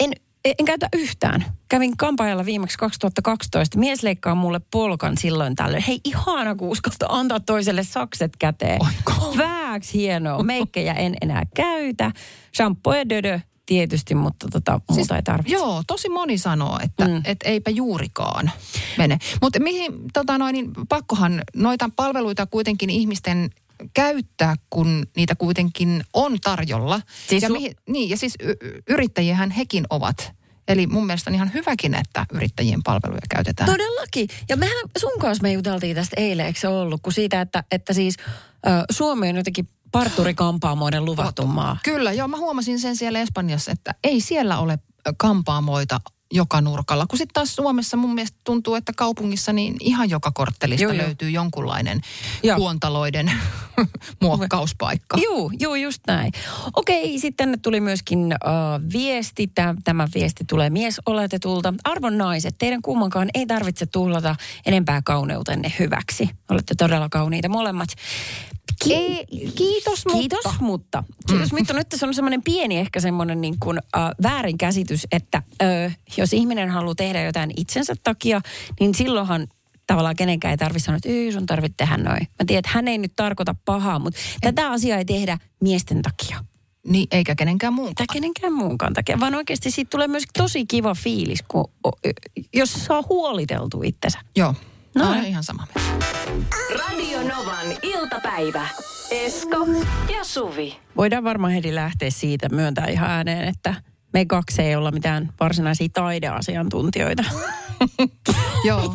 en, 0.00 0.12
en 0.44 0.64
käytä 0.64 0.88
yhtään. 0.96 1.44
Kävin 1.68 1.96
kampaajalla 1.96 2.44
viimeksi 2.44 2.78
2012. 2.78 3.78
Mies 3.78 4.02
leikkaa 4.02 4.34
mulle 4.34 4.60
polkan 4.70 5.18
silloin 5.18 5.54
tällöin. 5.54 5.84
Hei, 5.86 6.00
ihana 6.04 6.54
kun 6.54 6.68
uskaltaa 6.68 7.18
antaa 7.18 7.40
toiselle 7.40 7.84
sakset 7.84 8.36
käteen. 8.38 8.80
Vääks 9.38 9.94
hienoa. 9.94 10.42
Meikkejä 10.42 10.92
en 10.92 11.16
enää 11.20 11.42
käytä. 11.54 12.12
Shampoo 12.56 12.94
ja 12.94 13.08
dödö 13.08 13.40
tietysti, 13.66 14.14
mutta 14.14 14.48
tota, 14.52 14.72
muuta 14.72 14.94
siis, 14.94 15.10
ei 15.10 15.22
tarvitse. 15.22 15.52
Joo, 15.52 15.82
tosi 15.86 16.08
moni 16.08 16.38
sanoo, 16.38 16.78
että 16.82 17.08
mm. 17.08 17.22
et 17.24 17.38
eipä 17.44 17.70
juurikaan 17.70 18.50
mene. 18.98 19.18
Mutta 19.42 19.60
mihin, 19.60 19.92
tota 20.12 20.38
noin, 20.38 20.52
niin 20.52 20.70
pakkohan 20.88 21.42
noita 21.56 21.90
palveluita 21.96 22.46
kuitenkin 22.46 22.90
ihmisten 22.90 23.50
käyttää, 23.94 24.54
kun 24.70 25.06
niitä 25.16 25.34
kuitenkin 25.34 26.04
on 26.12 26.40
tarjolla. 26.40 27.00
Siis 27.28 27.42
ja, 27.42 27.48
su- 27.48 27.52
mihin, 27.52 27.76
niin, 27.88 28.10
ja 28.10 28.16
siis 28.16 28.34
y- 28.42 28.82
yrittäjiähän 28.88 29.50
hekin 29.50 29.84
ovat. 29.90 30.32
Eli 30.68 30.86
mun 30.86 31.06
mielestä 31.06 31.30
on 31.30 31.34
ihan 31.34 31.54
hyväkin, 31.54 31.94
että 31.94 32.26
yrittäjien 32.32 32.82
palveluja 32.82 33.20
käytetään. 33.30 33.70
Todellakin. 33.70 34.28
Ja 34.48 34.56
mehän 34.56 34.76
sun 34.98 35.20
kanssa 35.20 35.42
me 35.42 35.52
juteltiin 35.52 35.96
tästä 35.96 36.14
eilen, 36.20 36.46
eikö 36.46 36.60
se 36.60 36.68
ollut, 36.68 37.00
kun 37.02 37.12
siitä, 37.12 37.40
että, 37.40 37.64
että 37.70 37.92
siis 37.92 38.16
ö, 38.66 38.70
Suomi 38.90 39.28
on 39.28 39.36
jotenkin 39.36 39.68
parturikampaamoiden 39.92 41.04
luvattu 41.04 41.46
maa. 41.46 41.76
Kyllä, 41.82 42.12
joo. 42.12 42.28
Mä 42.28 42.36
huomasin 42.36 42.80
sen 42.80 42.96
siellä 42.96 43.20
Espanjassa, 43.20 43.72
että 43.72 43.94
ei 44.04 44.20
siellä 44.20 44.58
ole 44.58 44.78
kampaamoita 45.16 46.00
joka 46.32 46.60
nurkalla. 46.60 47.06
Kun 47.06 47.18
sitten 47.18 47.34
taas 47.34 47.56
Suomessa 47.56 47.96
mun 47.96 48.14
mielestä 48.14 48.38
tuntuu, 48.44 48.74
että 48.74 48.92
kaupungissa 48.96 49.52
niin 49.52 49.76
ihan 49.80 50.10
joka 50.10 50.30
korttelista 50.30 50.82
Joo, 50.82 50.92
joo, 50.92 51.00
joo. 51.00 51.06
löytyy 51.06 51.30
jonkunlainen 51.30 52.00
Joo. 52.42 52.56
kuontaloiden 52.56 53.32
muokkauspaikka. 54.22 55.18
Joo, 55.22 55.50
joo, 55.60 55.74
just 55.74 56.00
näin. 56.06 56.32
Okei, 56.76 57.18
sitten 57.18 57.36
tänne 57.36 57.58
tuli 57.62 57.80
myöskin 57.80 58.18
uh, 58.18 58.92
viesti. 58.92 59.46
Tämä, 59.46 59.74
tämä 59.84 60.08
viesti 60.14 60.44
tulee 60.48 60.70
miesoletetulta. 60.70 61.74
Arvon 61.84 62.18
naiset, 62.18 62.54
teidän 62.58 62.82
kummankaan 62.82 63.28
ei 63.34 63.46
tarvitse 63.46 63.86
tuhlata 63.86 64.36
enempää 64.66 65.02
kauneutenne 65.04 65.72
hyväksi. 65.78 66.30
Olette 66.50 66.74
todella 66.78 67.08
kauniita 67.08 67.48
molemmat. 67.48 67.88
Ei, 68.90 69.26
kiitos, 69.54 70.06
mutta. 70.06 70.18
Kiitos, 70.18 70.60
mutta. 70.60 71.04
Kiitos, 71.28 71.52
mm. 71.52 71.58
mutta 71.58 71.72
nyt 71.72 71.88
tässä 71.88 72.06
on 72.06 72.14
semmoinen 72.14 72.42
pieni 72.42 72.78
ehkä 72.78 73.00
semmoinen 73.00 73.40
niin 73.40 73.56
kuin, 73.60 73.78
äh, 73.96 74.10
väärinkäsitys, 74.22 75.06
että 75.12 75.42
äh, 75.62 75.98
jos 76.16 76.32
ihminen 76.32 76.70
haluaa 76.70 76.94
tehdä 76.94 77.22
jotain 77.22 77.50
itsensä 77.56 77.94
takia, 78.02 78.40
niin 78.80 78.94
silloinhan 78.94 79.46
tavallaan 79.86 80.16
kenenkään 80.16 80.50
ei 80.50 80.56
tarvitse 80.56 80.84
sanoa, 80.84 80.96
että 80.96 81.08
ei 81.08 81.32
sun 81.32 81.46
tarvitse 81.46 81.74
tehdä 81.76 81.96
noin. 81.96 82.20
Mä 82.20 82.44
tiedän, 82.46 82.58
että 82.58 82.70
hän 82.74 82.88
ei 82.88 82.98
nyt 82.98 83.12
tarkoita 83.16 83.54
pahaa, 83.64 83.98
mutta 83.98 84.20
tätä 84.40 84.70
asiaa 84.70 84.98
ei 84.98 85.04
tehdä 85.04 85.38
miesten 85.60 86.02
takia. 86.02 86.44
Niin, 86.86 87.06
eikä 87.10 87.34
kenenkään 87.34 87.74
muun. 87.74 87.94
Tai 87.94 88.06
kenenkään 88.12 88.52
muunkaan 88.52 88.92
takia, 88.92 89.20
vaan 89.20 89.34
oikeasti 89.34 89.70
siitä 89.70 89.90
tulee 89.90 90.08
myös 90.08 90.24
tosi 90.38 90.66
kiva 90.66 90.94
fiilis, 90.94 91.42
kun, 91.48 91.64
jos 92.54 92.72
saa 92.72 93.04
huoliteltu 93.08 93.82
itsensä. 93.82 94.18
Joo, 94.36 94.54
No. 94.94 95.04
no. 95.04 95.10
olen 95.10 95.24
ihan 95.24 95.44
sama 95.44 95.66
mieltä. 95.74 96.06
Radio 96.78 97.18
Novan 97.22 97.66
iltapäivä. 97.82 98.68
Esko 99.10 99.66
ja 100.16 100.24
Suvi. 100.24 100.76
Voidaan 100.96 101.24
varmaan 101.24 101.52
heti 101.52 101.74
lähteä 101.74 102.10
siitä 102.10 102.48
myöntää 102.48 102.86
ihan 102.86 103.10
ääneen, 103.10 103.48
että 103.48 103.74
me 104.12 104.24
kaksi 104.24 104.62
ei 104.62 104.76
olla 104.76 104.90
mitään 104.90 105.32
varsinaisia 105.40 105.88
taideasiantuntijoita. 105.92 107.24
Joo, 108.64 108.94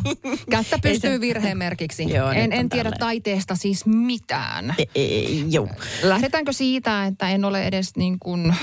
kättä 0.50 0.78
pystyy 0.82 1.10
se- 1.14 1.20
virheen 1.20 1.58
merkiksi. 1.58 2.14
Joo, 2.14 2.30
en, 2.30 2.52
en 2.52 2.68
tiedä 2.68 2.82
tälleen. 2.90 3.00
taiteesta 3.00 3.54
siis 3.56 3.86
mitään. 3.86 4.74
Ei, 4.94 5.44
joo. 5.48 5.68
Lähdetäänkö 6.02 6.52
siitä, 6.52 7.06
että 7.06 7.28
en 7.28 7.44
ole 7.44 7.64
edes 7.64 7.96
niin 7.96 8.18
kuin, 8.18 8.54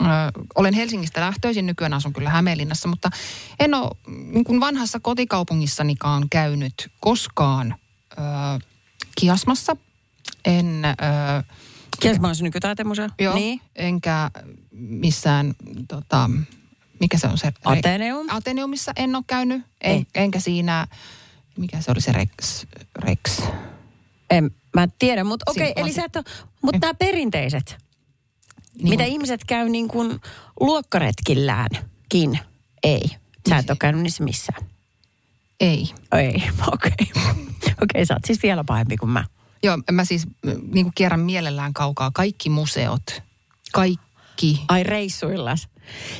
ö, 0.00 0.04
olen 0.54 0.74
Helsingistä 0.74 1.20
lähtöisin, 1.20 1.66
nykyään 1.66 1.94
asun 1.94 2.12
kyllä 2.12 2.30
Hämeenlinnassa, 2.30 2.88
mutta 2.88 3.10
en 3.60 3.74
ole 3.74 3.90
niin 4.06 4.44
kuin 4.44 4.60
vanhassa 4.60 5.00
kotikaupungissanikaan 5.00 6.28
käynyt 6.30 6.90
koskaan 7.00 7.74
ö, 8.12 8.16
kiasmassa. 9.20 9.76
En, 10.44 10.84
ö, 10.84 11.42
Kiesma 12.00 12.28
on 12.28 12.34
nykytaiteen 12.40 12.88
joo, 13.20 13.34
Niin. 13.34 13.60
enkä 13.76 14.30
missään, 14.72 15.54
tota, 15.88 16.30
mikä 17.00 17.18
se 17.18 17.26
on 17.26 17.38
se? 17.38 17.52
Ateneum? 17.64 18.26
Ateneumissa 18.30 18.92
en 18.96 19.16
ole 19.16 19.24
käynyt, 19.26 19.62
en, 19.80 19.92
Ei. 19.92 20.06
enkä 20.14 20.40
siinä, 20.40 20.86
mikä 21.58 21.80
se 21.80 21.90
oli 21.90 22.00
se 22.00 22.12
Rex, 22.12 22.66
Rex. 22.98 23.42
En, 24.30 24.50
mä 24.74 24.88
tiedä, 24.98 25.24
mutta 25.24 25.50
okei, 25.50 25.66
Siinä 25.66 25.80
eli 25.82 25.92
sä 25.92 26.04
et 26.04 26.16
ole, 26.16 26.24
mutta 26.62 26.78
nämä 26.80 26.94
perinteiset, 26.94 27.76
Niin 28.78 28.88
mitä 28.88 29.04
ihmiset 29.04 29.44
käy 29.44 29.68
niin 29.68 29.88
kuin 29.88 30.20
luokkaretkilläänkin, 30.60 32.38
ei. 32.82 33.02
Sä 33.48 33.58
et 33.58 33.70
ole 33.70 33.76
käynyt 33.80 34.02
niissä 34.02 34.24
missään. 34.24 34.62
Ei. 35.60 35.90
Ei, 36.12 36.34
okei. 36.72 37.22
Okei, 37.82 38.06
sä 38.06 38.14
oot 38.14 38.24
siis 38.24 38.42
vielä 38.42 38.64
pahempi 38.64 38.96
kuin 38.96 39.10
mä. 39.10 39.24
Joo, 39.62 39.78
mä 39.92 40.04
siis 40.04 40.26
niin 40.72 40.84
kuin 40.84 40.92
kierrän 40.94 41.20
mielellään 41.20 41.72
kaukaa 41.72 42.10
kaikki 42.14 42.50
museot. 42.50 43.22
Kaikki. 43.72 44.62
Ai 44.68 44.82
reissuillas. 44.82 45.68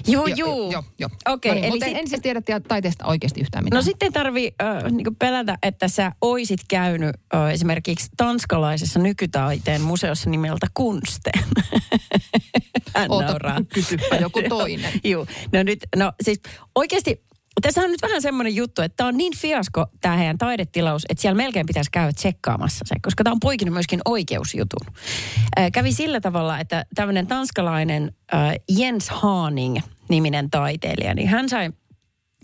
Joo, 0.07 0.27
Jo- 0.27 0.37
joo. 0.37 0.71
Joo, 0.73 0.85
joo. 0.99 1.11
Okei, 1.29 1.51
no 1.51 1.55
niin, 1.55 1.65
eli 1.65 1.71
mutta 1.71 1.87
sit- 1.87 1.97
en 1.97 2.09
siis 2.09 2.21
tiedä 2.23 2.41
taiteesta 2.69 3.07
oikeasti 3.07 3.41
yhtään 3.41 3.65
mitään. 3.65 3.79
No 3.79 3.83
sitten 3.83 4.07
ei 4.07 4.11
tarvi 4.13 4.55
äh, 4.63 4.93
niinku 4.93 5.17
pelätä, 5.19 5.59
että 5.63 5.89
sä 5.89 6.13
oisit 6.21 6.61
käynyt 6.69 7.17
äh, 7.35 7.51
esimerkiksi 7.53 8.09
tanskalaisessa 8.17 8.99
nykytaiteen 8.99 9.81
museossa 9.81 10.31
nimeltä 10.31 10.67
Kunsten. 10.75 11.33
Hän 12.97 13.11
Oota, 13.11 13.27
nauraa. 13.27 13.61
kysypä 13.75 14.17
joku 14.21 14.41
toinen. 14.49 14.93
Joo, 15.05 15.27
no 15.53 15.63
nyt, 15.63 15.79
no 15.97 16.13
siis 16.23 16.41
oikeasti 16.75 17.23
tässä 17.65 17.81
on 17.81 17.91
nyt 17.91 18.03
vähän 18.03 18.23
semmoinen 18.23 18.57
juttu, 18.57 18.83
että 18.83 18.97
tämä 18.97 19.09
on 19.09 19.17
niin 19.17 19.37
fiasko 19.37 19.87
tämä 20.01 20.17
heidän 20.17 20.39
taidetilaus, 20.39 21.03
että 21.09 21.23
siellä 21.23 21.37
melkein 21.37 21.67
pitäisi 21.67 21.91
käydä 21.91 22.13
tsekkaamassa 22.13 22.85
se, 22.89 22.95
koska 23.03 23.25
tämä 23.25 23.33
on 23.33 23.41
poikinut 23.41 23.73
myöskin 23.73 24.01
oikeusjutun. 24.05 24.87
Äh, 25.59 25.73
kävi 25.73 25.93
sillä 25.93 26.21
tavalla, 26.21 26.61
että 26.61 26.87
tämmöinen 26.95 27.27
tanskalainen 27.27 28.13
äh, 28.35 28.55
Jens 28.69 29.11
Haaning-niminen 29.11 30.51
taiteilija, 30.51 31.15
niin 31.15 31.29
hän 31.29 31.49
sai 31.49 31.71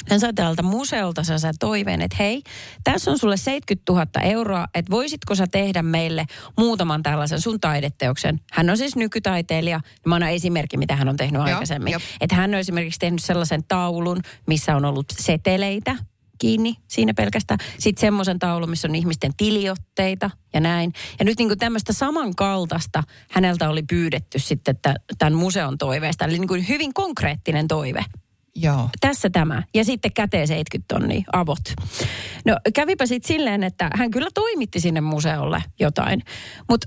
hän 0.09 0.21
sai 0.21 0.33
täältä 0.35 0.63
museolta 0.63 1.25
sen 1.25 1.39
toiveen, 1.59 2.03
että 2.03 2.17
hei, 2.19 2.43
tässä 2.85 3.11
on 3.11 3.19
sulle 3.19 3.37
70 3.37 3.93
000 3.93 4.07
euroa, 4.23 4.67
että 4.75 4.91
voisitko 4.91 5.35
sä 5.35 5.47
tehdä 5.47 5.83
meille 5.83 6.27
muutaman 6.59 7.03
tällaisen 7.03 7.41
sun 7.41 7.61
taideteoksen. 7.61 8.41
Hän 8.53 8.71
on 8.71 8.77
siis 8.77 8.97
nykytaiteilija. 8.97 9.81
Mä 10.07 10.15
annan 10.15 10.31
esimerkki, 10.31 10.77
mitä 10.77 10.97
hän 10.97 11.09
on 11.09 11.17
tehnyt 11.17 11.35
Joo, 11.39 11.45
aikaisemmin. 11.45 11.93
jop. 11.93 12.03
Että 12.21 12.37
hän 12.37 12.51
on 12.55 12.61
esimerkiksi 12.61 12.99
tehnyt 12.99 13.23
sellaisen 13.23 13.65
taulun, 13.69 14.21
missä 14.47 14.77
on 14.77 14.85
ollut 14.85 15.07
seteleitä 15.19 15.97
kiinni 16.39 16.75
siinä 16.89 17.15
pelkästään. 17.15 17.59
Sitten 17.79 18.01
semmoisen 18.01 18.39
taulun, 18.39 18.71
missä 18.71 18.89
on 18.89 18.95
ihmisten 18.95 19.33
tiliotteita 19.37 20.31
ja 20.55 20.61
näin. 20.61 20.93
Ja 21.19 21.25
nyt 21.25 21.39
niin 21.39 21.59
tämmöistä 21.59 21.93
samankaltaista 21.93 23.03
häneltä 23.31 23.71
oli 23.71 23.83
pyydetty 23.83 24.39
sitten 24.39 24.79
tämän 25.19 25.35
museon 25.35 25.79
toiveesta. 25.79 26.25
Eli 26.25 26.39
niin 26.39 26.69
hyvin 26.69 26.95
konkreettinen 26.95 27.69
toive 27.69 28.05
Joo. 28.55 28.89
tässä 29.01 29.31
tämä. 29.31 29.63
Ja 29.75 29.85
sitten 29.85 30.13
käteen 30.13 30.49
70 30.49 30.95
tonnia 30.95 31.23
avot. 31.33 31.75
No 32.45 32.57
kävipä 32.75 33.07
sitten 33.07 33.29
silleen, 33.29 33.63
että 33.63 33.91
hän 33.95 34.11
kyllä 34.11 34.29
toimitti 34.35 34.81
sinne 34.81 35.01
museolle 35.01 35.63
jotain. 35.81 36.23
Mutta 36.69 36.87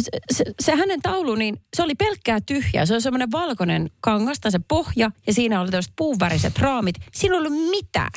se, 0.00 0.10
se, 0.32 0.44
se 0.60 0.76
hänen 0.76 1.02
taulu, 1.02 1.34
niin 1.34 1.62
se 1.76 1.82
oli 1.82 1.94
pelkkää 1.94 2.38
tyhjää. 2.46 2.86
Se 2.86 2.92
oli 2.92 3.00
semmoinen 3.00 3.30
valkoinen 3.32 3.90
kangasta 4.00 4.50
se 4.50 4.60
pohja 4.68 5.10
ja 5.26 5.34
siinä 5.34 5.60
oli 5.60 5.70
tällaiset 5.70 5.92
puuväriset 5.96 6.58
raamit. 6.58 6.96
Siinä 7.12 7.34
ei 7.34 7.38
ollut 7.38 7.70
mitään. 7.70 8.10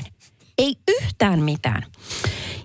Ei 0.57 0.75
yhtään 0.87 1.39
mitään. 1.39 1.85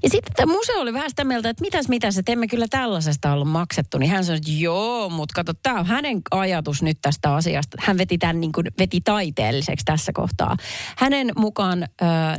Ja 0.03 0.11
sitten 0.11 0.33
tämä 0.37 0.53
museo 0.53 0.81
oli 0.81 0.93
vähän 0.93 1.11
sitä 1.11 1.25
mieltä, 1.25 1.49
että 1.51 1.63
mitäs 1.63 1.89
mitäs, 1.89 2.19
että 2.19 2.33
emme 2.33 2.47
kyllä 2.47 2.67
tällaisesta 2.71 3.33
ollut 3.33 3.49
maksettu. 3.49 3.99
Niin 3.99 4.11
hän 4.11 4.25
sanoi, 4.25 4.37
että 4.37 4.51
joo, 4.51 5.09
mutta 5.09 5.35
kato, 5.35 5.55
tämä 5.55 5.81
on 5.81 5.87
hänen 5.87 6.21
ajatus 6.31 6.83
nyt 6.83 6.99
tästä 7.03 7.35
asiasta. 7.35 7.77
Hän 7.81 7.99
veti 7.99 8.19
tämän 8.19 8.41
niin 8.41 8.53
kuin, 8.53 8.67
veti 8.79 9.01
taiteelliseksi 9.01 9.85
tässä 9.85 10.13
kohtaa. 10.13 10.57
Hänen 10.97 11.33
mukaan 11.37 11.83
äh, 11.83 11.89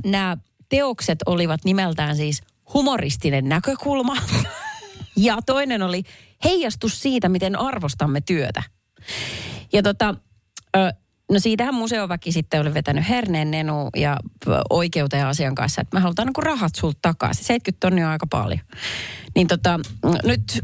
nämä 0.06 0.38
teokset 0.70 1.20
olivat 1.26 1.66
nimeltään 1.66 2.16
siis 2.16 2.42
humoristinen 2.74 3.50
näkökulma. 3.50 4.18
ja 5.18 5.38
toinen 5.46 5.82
oli 5.82 6.04
heijastus 6.44 7.02
siitä, 7.02 7.30
miten 7.30 7.60
arvostamme 7.60 8.22
työtä. 8.22 8.64
Ja 9.74 9.84
tota, 9.84 10.16
no 11.32 11.40
siitähän 11.40 11.74
museoväki 11.74 12.32
sitten 12.32 12.62
oli 12.62 12.74
vetänyt 12.74 13.10
herneen 13.10 13.52
nenu 13.52 13.90
ja 13.96 14.18
oikeuteen 14.70 15.26
asian 15.26 15.56
kanssa, 15.56 15.82
että 15.82 15.98
me 15.98 16.02
halutaan 16.02 16.28
niin 16.28 16.44
rahat 16.44 16.76
sulta 16.76 17.00
takaisin. 17.02 17.46
70 17.46 17.88
tonnia 17.88 18.06
on 18.06 18.12
aika 18.12 18.28
paljon. 18.28 18.60
Niin 19.36 19.48
tota, 19.48 19.80
nyt 20.24 20.62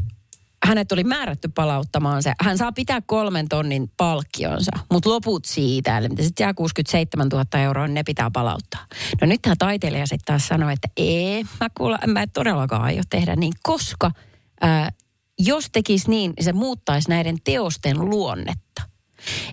hänet 0.66 0.92
oli 0.92 1.04
määrätty 1.04 1.48
palauttamaan 1.48 2.22
se. 2.22 2.32
Hän 2.40 2.58
saa 2.58 2.72
pitää 2.72 3.00
kolmen 3.00 3.48
tonnin 3.48 3.90
palkkionsa, 3.96 4.72
mutta 4.92 5.10
loput 5.10 5.44
siitä, 5.44 5.98
eli 5.98 6.08
mitä 6.08 6.22
sitten 6.22 6.44
jää 6.44 6.54
67 6.54 7.28
000 7.28 7.44
euroa, 7.60 7.86
niin 7.86 7.94
ne 7.94 8.02
pitää 8.02 8.30
palauttaa. 8.30 8.86
No 9.20 9.26
nyt 9.26 9.42
tämä 9.42 9.54
taiteilija 9.58 10.06
sitten 10.06 10.24
taas 10.26 10.48
sanoi, 10.48 10.72
että 10.72 10.88
ei, 10.96 11.44
mä, 11.60 11.68
kuule, 11.76 11.98
mä 12.06 12.26
todellakaan 12.26 12.82
aio 12.82 13.02
tehdä 13.10 13.36
niin, 13.36 13.52
koska 13.62 14.10
ää, 14.60 14.90
jos 15.38 15.68
tekisi 15.72 16.10
niin, 16.10 16.32
niin 16.36 16.44
se 16.44 16.52
muuttaisi 16.52 17.08
näiden 17.08 17.36
teosten 17.44 18.00
luonnetta. 18.00 18.95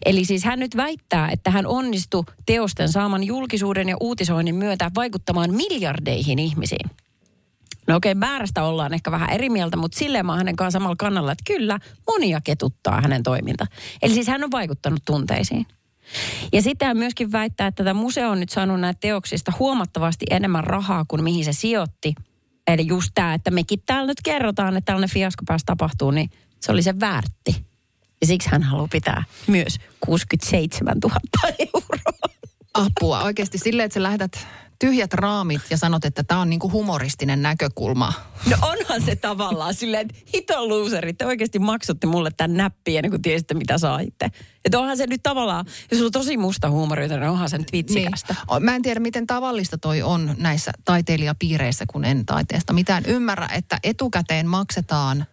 Eli 0.06 0.26
siis 0.26 0.44
hän 0.44 0.60
nyt 0.60 0.78
väittää, 0.78 1.30
että 1.32 1.52
hän 1.52 1.68
onnistui 1.68 2.24
teosten 2.46 2.90
saaman 2.90 3.24
julkisuuden 3.24 3.90
ja 3.90 3.98
uutisoinnin 4.00 4.56
myötä 4.56 4.92
vaikuttamaan 4.96 5.54
miljardeihin 5.54 6.40
ihmisiin. 6.40 6.90
No 7.88 7.96
okei, 7.96 8.16
määrästä 8.16 8.64
ollaan 8.64 8.94
ehkä 8.94 9.12
vähän 9.12 9.30
eri 9.30 9.50
mieltä, 9.50 9.78
mutta 9.78 10.00
silleen 10.00 10.26
mä 10.26 10.32
oon 10.32 10.38
hänen 10.38 10.56
kanssaan 10.56 10.82
samalla 10.82 10.96
kannalla, 10.96 11.32
että 11.32 11.44
kyllä, 11.48 11.80
monia 12.08 12.42
ketuttaa 12.42 13.02
hänen 13.02 13.24
toiminta. 13.24 13.68
Eli 14.02 14.14
siis 14.14 14.28
hän 14.28 14.44
on 14.44 14.52
vaikuttanut 14.52 15.02
tunteisiin. 15.06 15.66
Ja 16.54 16.62
sitten 16.62 16.88
hän 16.88 16.98
myöskin 16.98 17.32
väittää, 17.32 17.68
että 17.68 17.84
tämä 17.84 18.00
museo 18.00 18.30
on 18.30 18.40
nyt 18.40 18.50
saanut 18.50 18.80
näitä 18.80 19.00
teoksista 19.00 19.54
huomattavasti 19.60 20.26
enemmän 20.30 20.64
rahaa 20.64 21.06
kuin 21.08 21.24
mihin 21.24 21.46
se 21.46 21.54
sijoitti. 21.54 22.14
Eli 22.68 22.88
just 22.88 23.10
tämä, 23.14 23.34
että 23.34 23.52
mekin 23.52 23.80
täällä 23.86 24.08
nyt 24.08 24.22
kerrotaan, 24.24 24.78
että 24.78 24.86
tällainen 24.86 25.14
fiasko 25.14 25.44
pääsi 25.48 25.66
tapahtuu, 25.66 26.12
niin 26.12 26.30
se 26.60 26.72
oli 26.72 26.84
se 26.84 27.00
väärti. 27.00 27.66
Ja 28.24 28.28
siksi 28.28 28.50
hän 28.52 28.64
haluaa 28.64 28.88
pitää 28.92 29.24
myös 29.48 29.80
67 30.00 30.98
000 31.04 31.20
euroa. 31.60 32.22
Apua. 32.74 33.24
Oikeasti 33.24 33.58
silleen, 33.58 33.86
että 33.86 33.94
sä 33.94 34.04
lähetät 34.04 34.48
tyhjät 34.80 35.14
raamit 35.14 35.62
ja 35.70 35.78
sanot, 35.78 36.06
että 36.06 36.24
tämä 36.24 36.42
on 36.42 36.50
niinku 36.50 36.72
humoristinen 36.72 37.42
näkökulma. 37.42 38.14
No 38.50 38.58
onhan 38.62 39.02
se 39.02 39.16
tavallaan 39.16 39.74
silleen, 39.74 40.02
että 40.02 40.32
hito 40.34 40.70
loserit, 40.70 41.18
te 41.18 41.26
oikeasti 41.26 41.60
maksotte 41.60 42.08
mulle 42.08 42.32
tämän 42.38 42.58
näppiä 42.58 43.00
ennen 43.00 43.12
kuin 43.12 43.22
tiesitte 43.22 43.54
mitä 43.54 43.78
saitte. 43.78 44.32
Että 44.66 44.80
onhan 44.80 44.98
se 44.98 45.08
nyt 45.08 45.24
tavallaan, 45.24 45.66
jos 45.92 45.98
sulla 45.98 46.08
on 46.08 46.12
tosi 46.12 46.38
musta 46.38 46.70
huumori, 46.70 47.08
niin 47.08 47.24
onhan 47.24 47.50
se 47.50 47.58
nyt 47.58 47.72
vitsikästä. 47.72 48.36
Niin. 48.50 48.64
Mä 48.64 48.76
en 48.76 48.82
tiedä, 48.82 49.00
miten 49.00 49.28
tavallista 49.28 49.78
toi 49.78 50.02
on 50.02 50.36
näissä 50.38 50.72
taiteilijapiireissä, 50.86 51.86
kun 51.88 52.06
en 52.06 52.26
taiteesta 52.26 52.74
mitään 52.74 53.04
ymmärrä, 53.06 53.50
että 53.54 53.80
etukäteen 53.84 54.48
maksetaan 54.48 55.26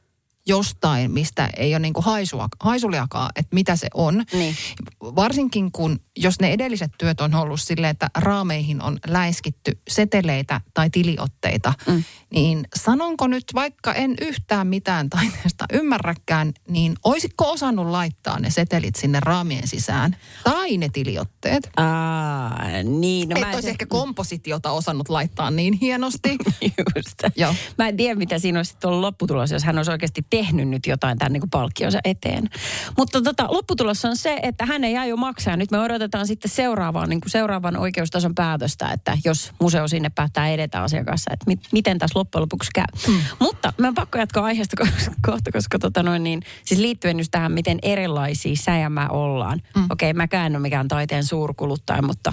jostain, 0.50 1.10
mistä 1.10 1.50
ei 1.56 1.74
ole 1.74 1.78
niin 1.78 1.92
kuin 1.92 2.04
haisua, 2.04 2.48
haisuliakaan, 2.60 3.30
että 3.36 3.54
mitä 3.54 3.76
se 3.76 3.88
on. 3.94 4.24
Niin. 4.32 4.56
Varsinkin 5.02 5.72
kun, 5.72 6.00
jos 6.18 6.40
ne 6.40 6.52
edelliset 6.52 6.92
työt 6.98 7.20
on 7.20 7.34
ollut 7.34 7.60
silleen, 7.60 7.90
että 7.90 8.10
raameihin 8.18 8.82
on 8.82 8.98
läiskitty 9.06 9.80
seteleitä 9.88 10.60
tai 10.74 10.90
tiliotteita, 10.90 11.72
mm. 11.86 12.04
niin 12.34 12.64
sanonko 12.76 13.26
nyt, 13.26 13.44
vaikka 13.54 13.94
en 13.94 14.14
yhtään 14.20 14.66
mitään 14.66 15.10
taiteesta 15.10 15.64
ymmärräkään, 15.72 16.52
niin 16.68 16.94
oisitko 17.04 17.50
osannut 17.50 17.86
laittaa 17.86 18.38
ne 18.38 18.50
setelit 18.50 18.96
sinne 18.96 19.20
raamien 19.20 19.68
sisään? 19.68 20.16
Tai 20.44 20.76
ne 20.76 20.88
tiliotteet? 20.88 21.70
Aa, 21.76 22.58
niin. 22.84 23.28
No 23.28 23.36
Et 23.36 23.40
mä 23.40 23.48
en 23.48 23.54
olisi 23.54 23.62
se- 23.62 23.70
ehkä 23.70 23.86
kompositiota 23.86 24.70
osannut 24.70 25.08
laittaa 25.08 25.50
niin 25.50 25.74
hienosti. 25.74 26.36
Just. 26.96 27.36
Joo. 27.36 27.54
Mä 27.78 27.88
en 27.88 27.96
tiedä, 27.96 28.14
mitä 28.14 28.38
siinä 28.38 28.58
olisi 28.58 28.74
ollut 28.84 29.00
lopputulos, 29.00 29.50
jos 29.50 29.64
hän 29.64 29.76
olisi 29.78 29.90
oikeasti 29.90 30.22
tehnyt 30.30 30.39
nyt 30.52 30.86
jotain 30.86 31.18
tämän 31.18 31.32
niin 31.32 31.40
kuin 31.40 31.50
palkkionsa 31.50 31.98
eteen. 32.04 32.50
Mutta 32.98 33.22
tota, 33.22 33.46
lopputulos 33.50 34.04
on 34.04 34.16
se, 34.16 34.38
että 34.42 34.66
hän 34.66 34.84
ei 34.84 34.96
aio 34.96 35.16
maksaa. 35.16 35.56
Nyt 35.56 35.70
me 35.70 35.78
odotetaan 35.78 36.26
sitten 36.26 36.50
seuraavaan, 36.50 37.08
niin 37.08 37.20
kuin 37.20 37.30
seuraavan 37.30 37.76
oikeustason 37.76 38.34
päätöstä, 38.34 38.92
että 38.92 39.18
jos 39.24 39.52
museo 39.60 39.88
sinne 39.88 40.10
päättää 40.14 40.48
edetä 40.48 40.82
asiakassa, 40.82 41.30
että 41.32 41.44
mit, 41.46 41.60
miten 41.72 41.98
tässä 41.98 42.18
loppujen 42.18 42.42
lopuksi 42.42 42.70
käy. 42.74 42.84
Mm. 43.08 43.20
Mutta 43.38 43.72
mä 43.78 43.88
on 43.88 43.94
pakko 43.94 44.18
jatkaa 44.18 44.44
aiheesta 44.44 44.84
ko- 44.84 45.12
kohta, 45.26 45.52
koska 45.52 45.78
tota 45.78 46.02
noin 46.02 46.24
niin, 46.24 46.42
siis 46.64 46.80
liittyen 46.80 47.18
just 47.18 47.30
tähän, 47.30 47.52
miten 47.52 47.78
erilaisia 47.82 48.56
sä 48.56 48.76
ja 48.76 48.90
mä 48.90 49.08
ollaan. 49.08 49.62
Mm. 49.76 49.86
Okei, 49.90 50.12
mäkään 50.12 50.46
en 50.46 50.56
ole 50.56 50.62
mikään 50.62 50.88
taiteen 50.88 51.24
suurkuluttaja, 51.24 52.02
mutta 52.02 52.32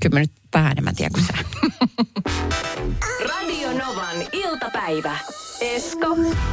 kyllä 0.00 0.14
mä 0.14 0.20
nyt 0.20 0.32
vähän 0.54 0.72
enemmän 0.72 0.94
tiedän 0.94 1.12
kuin 1.12 1.26
sä. 1.26 1.32
Radio 3.28 3.72
Novan 3.72 4.16
iltapäivä. 4.32 5.18
Esko 5.60 6.06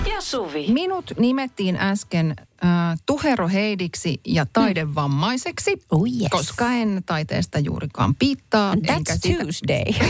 ja 0.09 0.21
Suvi. 0.21 0.65
Minut 0.73 1.11
nimettiin 1.19 1.75
äsken 1.75 2.35
äh, 2.39 2.69
tuheroheidiksi 3.05 4.19
ja 4.27 4.45
taidevammaiseksi, 4.53 5.81
Oh 5.91 6.05
yes. 6.21 6.27
koska 6.31 6.71
en 6.71 7.03
taiteesta 7.05 7.59
juurikaan 7.59 8.15
piittaa. 8.15 8.73
enkä 8.73 9.13
That's 9.13 9.17
siitä 9.21 9.43
Tuesday. 9.43 9.83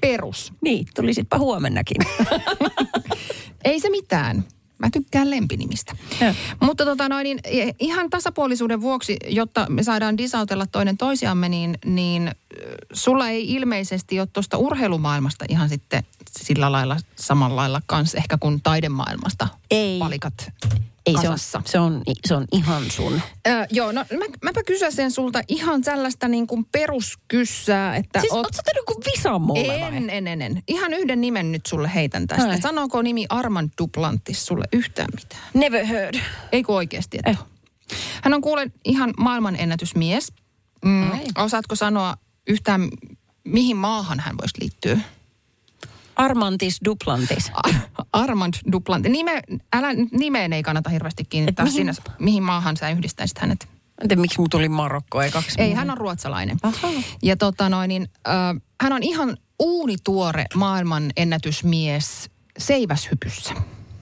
perus. 0.00 0.52
niin, 0.60 0.86
tulisitpa 0.94 1.38
huomennakin. 1.38 1.96
Ei 3.64 3.80
se 3.80 3.90
mitään. 3.90 4.44
Mä 4.78 4.90
tykkään 4.90 5.30
lempinimistä. 5.30 5.96
Joo. 6.20 6.34
Mutta 6.60 6.84
tota 6.84 7.08
noin, 7.08 7.24
niin 7.24 7.38
i- 7.52 7.74
ihan 7.78 8.10
tasapuolisuuden 8.10 8.80
vuoksi, 8.80 9.16
jotta 9.28 9.66
me 9.68 9.82
saadaan 9.82 10.18
disautella 10.18 10.66
toinen 10.66 10.96
toisiamme, 10.96 11.48
niin, 11.48 11.78
niin 11.84 12.30
sulla 12.92 13.28
ei 13.28 13.52
ilmeisesti 13.54 14.20
ole 14.20 14.28
tuosta 14.32 14.58
urheilumaailmasta 14.58 15.44
ihan 15.48 15.68
sitten 15.68 16.04
sillä 16.30 16.72
lailla 16.72 16.96
samalla 17.16 17.56
lailla 17.56 17.82
kanssa 17.86 18.18
ehkä 18.18 18.38
kuin 18.40 18.62
taidemaailmasta 18.62 19.48
Ei. 19.70 19.98
palikat 19.98 20.50
Ei, 21.06 21.14
se 21.20 21.28
on, 21.28 21.38
se, 21.64 21.78
on, 21.78 22.02
se 22.26 22.34
on 22.34 22.44
ihan 22.52 22.90
sun. 22.90 23.20
Ö, 23.48 23.66
joo, 23.70 23.92
no 23.92 24.04
mä, 24.18 24.24
mäpä 24.44 24.62
kysäsen 24.62 25.10
sulta 25.10 25.40
ihan 25.48 25.82
tällaista 25.82 26.28
niin 26.28 26.46
kuin 26.46 26.64
peruskyssää, 26.72 27.96
että... 27.96 28.20
Siis 28.20 28.32
oot 28.32 28.54
sä 28.54 28.62
tehnyt 28.64 28.84
kuin 28.84 29.42
mulle 29.42 29.80
vai? 29.80 29.96
en, 29.96 30.10
en, 30.10 30.26
en, 30.26 30.42
en. 30.42 30.62
Ihan 30.68 30.92
yhden 30.92 31.20
nimen 31.20 31.52
nyt 31.52 31.66
sulle 31.66 31.90
heitän 31.94 32.26
tästä. 32.26 32.48
Ai. 32.48 32.60
Sanooko 32.60 33.02
nimi 33.02 33.26
Armand 33.28 33.70
Duplantis 33.78 34.46
sulle 34.46 34.64
yhtään 34.72 35.08
mitään? 35.14 35.42
Never 35.54 35.86
heard. 35.86 36.14
Ei 36.52 36.62
kun 36.62 36.74
oikeasti, 36.76 37.18
että 37.18 37.30
Eh. 37.30 37.38
Hän 38.22 38.34
on 38.34 38.40
kuule 38.40 38.70
ihan 38.84 39.14
maailman 39.18 39.56
ennätysmies. 39.60 40.32
Mm, 40.84 41.12
Ai. 41.12 41.20
osaatko 41.38 41.74
sanoa 41.74 42.16
yhtään, 42.48 42.88
mihin 43.44 43.76
maahan 43.76 44.20
hän 44.20 44.36
voisi 44.42 44.60
liittyä? 44.60 45.00
Armantis 46.16 46.78
Duplantis. 46.84 47.50
Ar- 47.54 48.04
Armand 48.12 48.54
Duplantis. 48.72 49.12
Nime, 49.12 49.42
älä, 49.72 49.88
nimeen 50.18 50.52
ei 50.52 50.62
kannata 50.62 50.90
hirveästi 50.90 51.24
kiinnittää 51.24 51.64
mihin- 51.64 51.76
sinne, 51.76 51.92
mihin 52.18 52.42
maahan 52.42 52.76
sä 52.76 52.90
yhdistäisit 52.90 53.38
hänet. 53.38 53.68
En 54.02 54.08
tiedä, 54.08 54.20
miksi 54.20 54.38
mun 54.40 54.50
tuli 54.50 54.68
Marokko 54.68 55.22
ekaksi. 55.22 55.60
Ei, 55.60 55.72
hän 55.72 55.90
on 55.90 55.98
ruotsalainen. 55.98 56.56
Aha. 56.62 56.88
Ja 57.22 57.36
tota 57.36 57.68
noin, 57.68 57.88
niin, 57.88 58.08
äh, 58.28 58.34
hän 58.82 58.92
on 58.92 59.02
ihan 59.02 59.36
uunituore 59.62 60.44
maailman 60.54 61.10
ennätysmies 61.16 62.30
seiväshypyssä. 62.58 63.54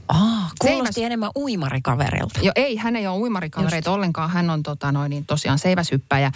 Ah, 0.08 0.52
kuulosti 0.60 1.00
Seiväs- 1.00 1.06
enemmän 1.06 1.30
uimarikaverilta. 1.38 2.40
Jo 2.42 2.52
ei, 2.56 2.76
hän 2.76 2.96
ei 2.96 3.06
ole 3.06 3.18
uimarikavereita 3.18 3.92
ollenkaan. 3.92 4.30
Hän 4.30 4.50
on 4.50 4.62
tota 4.62 4.92
noin, 4.92 5.10
niin 5.10 5.26
tosiaan 5.26 5.58
seiväshyppäjä. 5.58 6.32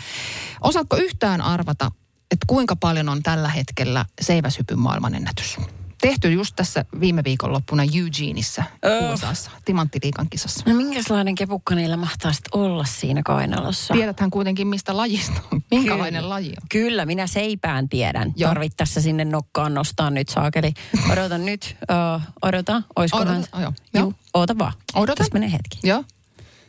Osaatko 0.61 0.97
yhtään 0.97 1.41
arvata, 1.41 1.91
että 2.31 2.45
kuinka 2.47 2.77
paljon 2.77 3.09
on 3.09 3.23
tällä 3.23 3.49
hetkellä 3.49 4.05
seiväshypyn 4.21 4.79
maailmanennätys? 4.79 5.57
Tehty 6.01 6.33
just 6.33 6.57
tässä 6.57 6.85
viime 7.01 7.25
viikonloppuna 7.25 7.83
Eugeneissa, 7.83 8.65
Öh. 8.87 9.13
USAssa, 9.13 9.51
Timanttiliikan 9.65 10.31
kisassa. 10.31 10.63
No 10.67 10.75
minkälainen 10.75 11.35
kepukka 11.35 11.75
niillä 11.75 11.97
mahtaa 11.97 12.33
sit 12.33 12.45
olla 12.53 12.85
siinä 12.85 13.23
kainalossa? 13.23 13.95
Tiedäthän 13.95 14.31
kuitenkin, 14.31 14.67
mistä 14.67 14.97
lajista 14.97 15.41
on. 15.53 15.63
Minkälainen 15.71 16.21
Kyllä. 16.23 16.29
laji 16.29 16.49
on. 16.49 16.69
Kyllä, 16.69 17.07
minä 17.07 17.27
seipään 17.27 17.89
tiedän. 17.89 18.33
Joo. 18.37 18.51
Tarvittaessa 18.51 19.01
sinne 19.01 19.25
nokkaan 19.25 19.75
nostaa 19.75 20.11
nyt 20.11 20.29
saakeli. 20.29 20.73
Odota 21.13 21.39
nyt, 21.49 21.77
uh, 22.17 22.23
odota, 22.43 22.83
oiskohan... 22.97 23.29
Odota, 23.29 23.61
joo. 23.61 23.73
Juu, 23.95 24.03
Joo. 24.03 24.13
oota 24.35 24.59
vaan. 24.59 24.73
Odota. 24.95 25.17
Tässä 25.17 25.33
menee 25.33 25.53
hetki. 25.53 25.79
Joo. 25.83 26.05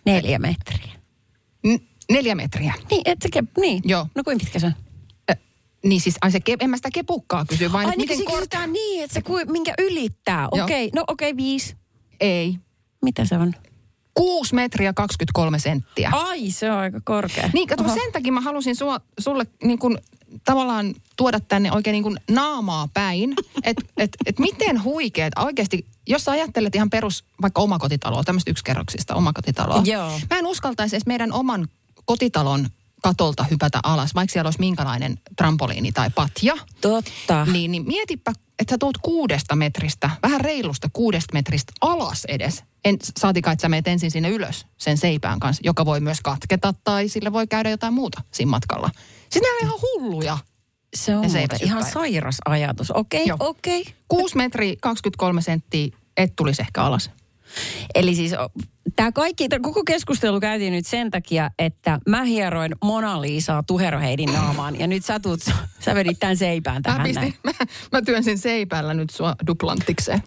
Neljä 0.06 0.40
metriä. 0.40 0.92
N- 1.68 1.84
neljä 2.12 2.36
metriä. 2.36 2.74
Niin, 2.92 3.02
et 3.06 3.20
sä 3.22 3.30
ke- 3.40 3.62
niin. 3.62 3.82
Joo. 3.86 4.08
No 4.16 4.24
kuinka 4.24 4.44
pitkä 4.44 4.60
se 4.60 4.66
on? 4.66 4.74
Niin 5.84 6.02
siis, 6.02 6.16
ai 6.22 6.32
se, 6.32 6.38
ke- 6.38 6.56
en 6.60 6.70
mä 6.70 6.78
sitä 6.78 6.90
kepukkaa 6.94 7.46
kysy, 7.46 7.72
vaan 7.72 7.86
Ai 7.86 7.96
niin, 7.98 8.10
miten 8.10 8.26
korkea... 8.26 8.68
niin, 8.68 9.04
että 9.04 9.14
se 9.14 9.22
kui, 9.22 9.46
minkä 9.46 9.74
ylittää. 9.80 10.48
Okei, 10.52 10.64
okay, 10.64 10.90
no 10.96 11.04
okei, 11.08 11.30
okay, 11.30 11.38
viisi. 11.38 11.76
Ei. 12.20 12.56
Mitä 13.02 13.26
se 13.26 13.36
on? 13.38 13.54
6 14.14 14.56
metriä 14.56 14.94
23 14.94 15.60
senttiä. 15.60 16.10
Ai, 16.14 16.52
se 16.52 16.72
on 16.72 16.78
aika 16.78 17.02
korkea. 17.04 17.50
Niin, 17.54 17.68
kato, 17.68 17.84
Oho. 17.84 17.94
sen 17.94 18.12
takia 18.12 18.32
mä 18.32 18.42
halusin 18.42 18.76
sua, 18.76 19.00
sulle 19.20 19.46
niin 19.64 19.80
kuin, 19.80 19.98
tavallaan 20.46 20.96
tuoda 21.18 21.40
tänne 21.40 21.72
oikein 21.72 21.92
niin 21.94 22.04
kuin 22.04 22.18
naamaa 22.32 22.88
päin, 22.94 23.34
että 23.64 23.86
et, 23.98 24.18
et 24.26 24.40
miten 24.40 24.84
huikeet 24.84 25.34
oikeasti, 25.40 25.86
jos 26.08 26.24
sä 26.24 26.32
ajattelet 26.32 26.76
ihan 26.76 26.90
perus 26.90 27.24
vaikka 27.42 27.62
omakotitaloa, 27.62 28.24
tämmöistä 28.24 28.52
yksikerroksista 28.52 29.16
omakotitaloa. 29.16 29.82
Joo. 29.86 30.20
Mä 30.30 30.38
en 30.38 30.48
uskaltaisi 30.48 30.96
edes 30.96 31.06
meidän 31.06 31.34
oman 31.34 31.68
kotitalon 32.06 32.68
katolta 33.02 33.46
hypätä 33.52 33.80
alas, 33.84 34.16
vaikka 34.16 34.34
siellä 34.34 34.48
olisi 34.48 34.60
minkälainen 34.60 35.20
trampoliini 35.36 35.92
tai 35.92 36.10
patja. 36.10 36.54
Totta. 36.82 37.46
Niin, 37.46 37.72
niin 37.72 37.88
mietipä, 37.88 38.34
että 38.60 38.74
sä 38.74 38.78
tuut 38.78 38.98
kuudesta 38.98 39.56
metristä, 39.56 40.10
vähän 40.24 40.42
reilusta 40.42 40.90
kuudesta 40.94 41.34
metristä 41.34 41.74
alas 41.82 42.26
edes. 42.26 42.64
En, 42.86 42.98
saatikaan, 43.20 43.54
että 43.54 43.62
sä 43.62 43.70
meet 43.70 43.88
ensin 43.88 44.12
sinne 44.12 44.30
ylös 44.30 44.66
sen 44.78 44.98
seipään 44.98 45.40
kanssa, 45.40 45.62
joka 45.66 45.86
voi 45.86 46.00
myös 46.00 46.22
katketa 46.22 46.74
tai 46.84 47.10
sille 47.10 47.34
voi 47.34 47.48
käydä 47.48 47.70
jotain 47.70 47.94
muuta 47.94 48.22
siinä 48.32 48.50
matkalla. 48.50 48.90
Siis 49.30 49.44
ne 49.44 49.50
on 49.52 49.58
ihan 49.62 49.80
hulluja. 49.82 50.38
Se 50.96 51.16
on 51.16 51.26
ihan 51.62 51.86
sairas 51.86 52.38
ajatus. 52.46 52.92
Okei, 52.92 53.28
Joo. 53.28 53.38
okei. 53.40 53.82
Okay. 53.82 53.94
6 54.08 54.38
metriä 54.38 54.76
23 54.82 55.42
senttiä, 55.42 55.98
et 56.18 56.34
tulisi 56.36 56.62
ehkä 56.62 56.84
alas. 56.84 57.12
Eli 57.96 58.16
siis 58.16 58.32
tämä 58.96 59.12
kaikki, 59.12 59.50
tää 59.50 59.60
koko 59.60 59.84
keskustelu 59.84 60.40
käytiin 60.40 60.74
nyt 60.74 60.88
sen 60.88 61.12
takia, 61.12 61.52
että 61.60 62.00
mä 62.08 62.24
hieroin 62.24 62.72
Mona 62.84 63.22
Liisaa 63.22 63.64
tuheroheidin 63.68 64.34
naamaan. 64.34 64.80
Ja 64.80 64.88
nyt 64.88 65.06
sä, 65.06 65.20
tuut, 65.20 65.40
sä 65.86 65.96
vedit 65.96 66.20
tämän 66.20 66.38
seipään 66.38 66.82
tähän. 66.82 67.02
Mä, 67.02 67.04
pistin, 67.04 67.34
mä, 67.44 67.52
mä 67.92 68.02
työnsin 68.02 68.38
seipäällä 68.38 68.94
nyt 68.94 69.10
sua 69.10 69.36
duplanttikseen. 69.48 70.22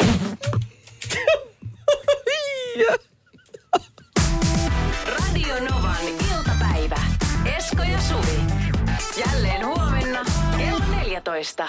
Radio 5.06 5.54
Novan 5.70 6.08
iltapäivä. 6.36 7.00
Esko 7.56 7.82
ja 7.82 8.00
Suvi. 8.00 8.40
Jälleen 9.26 9.66
huomenna 9.66 10.24
kello 10.56 10.84
14. 10.90 11.68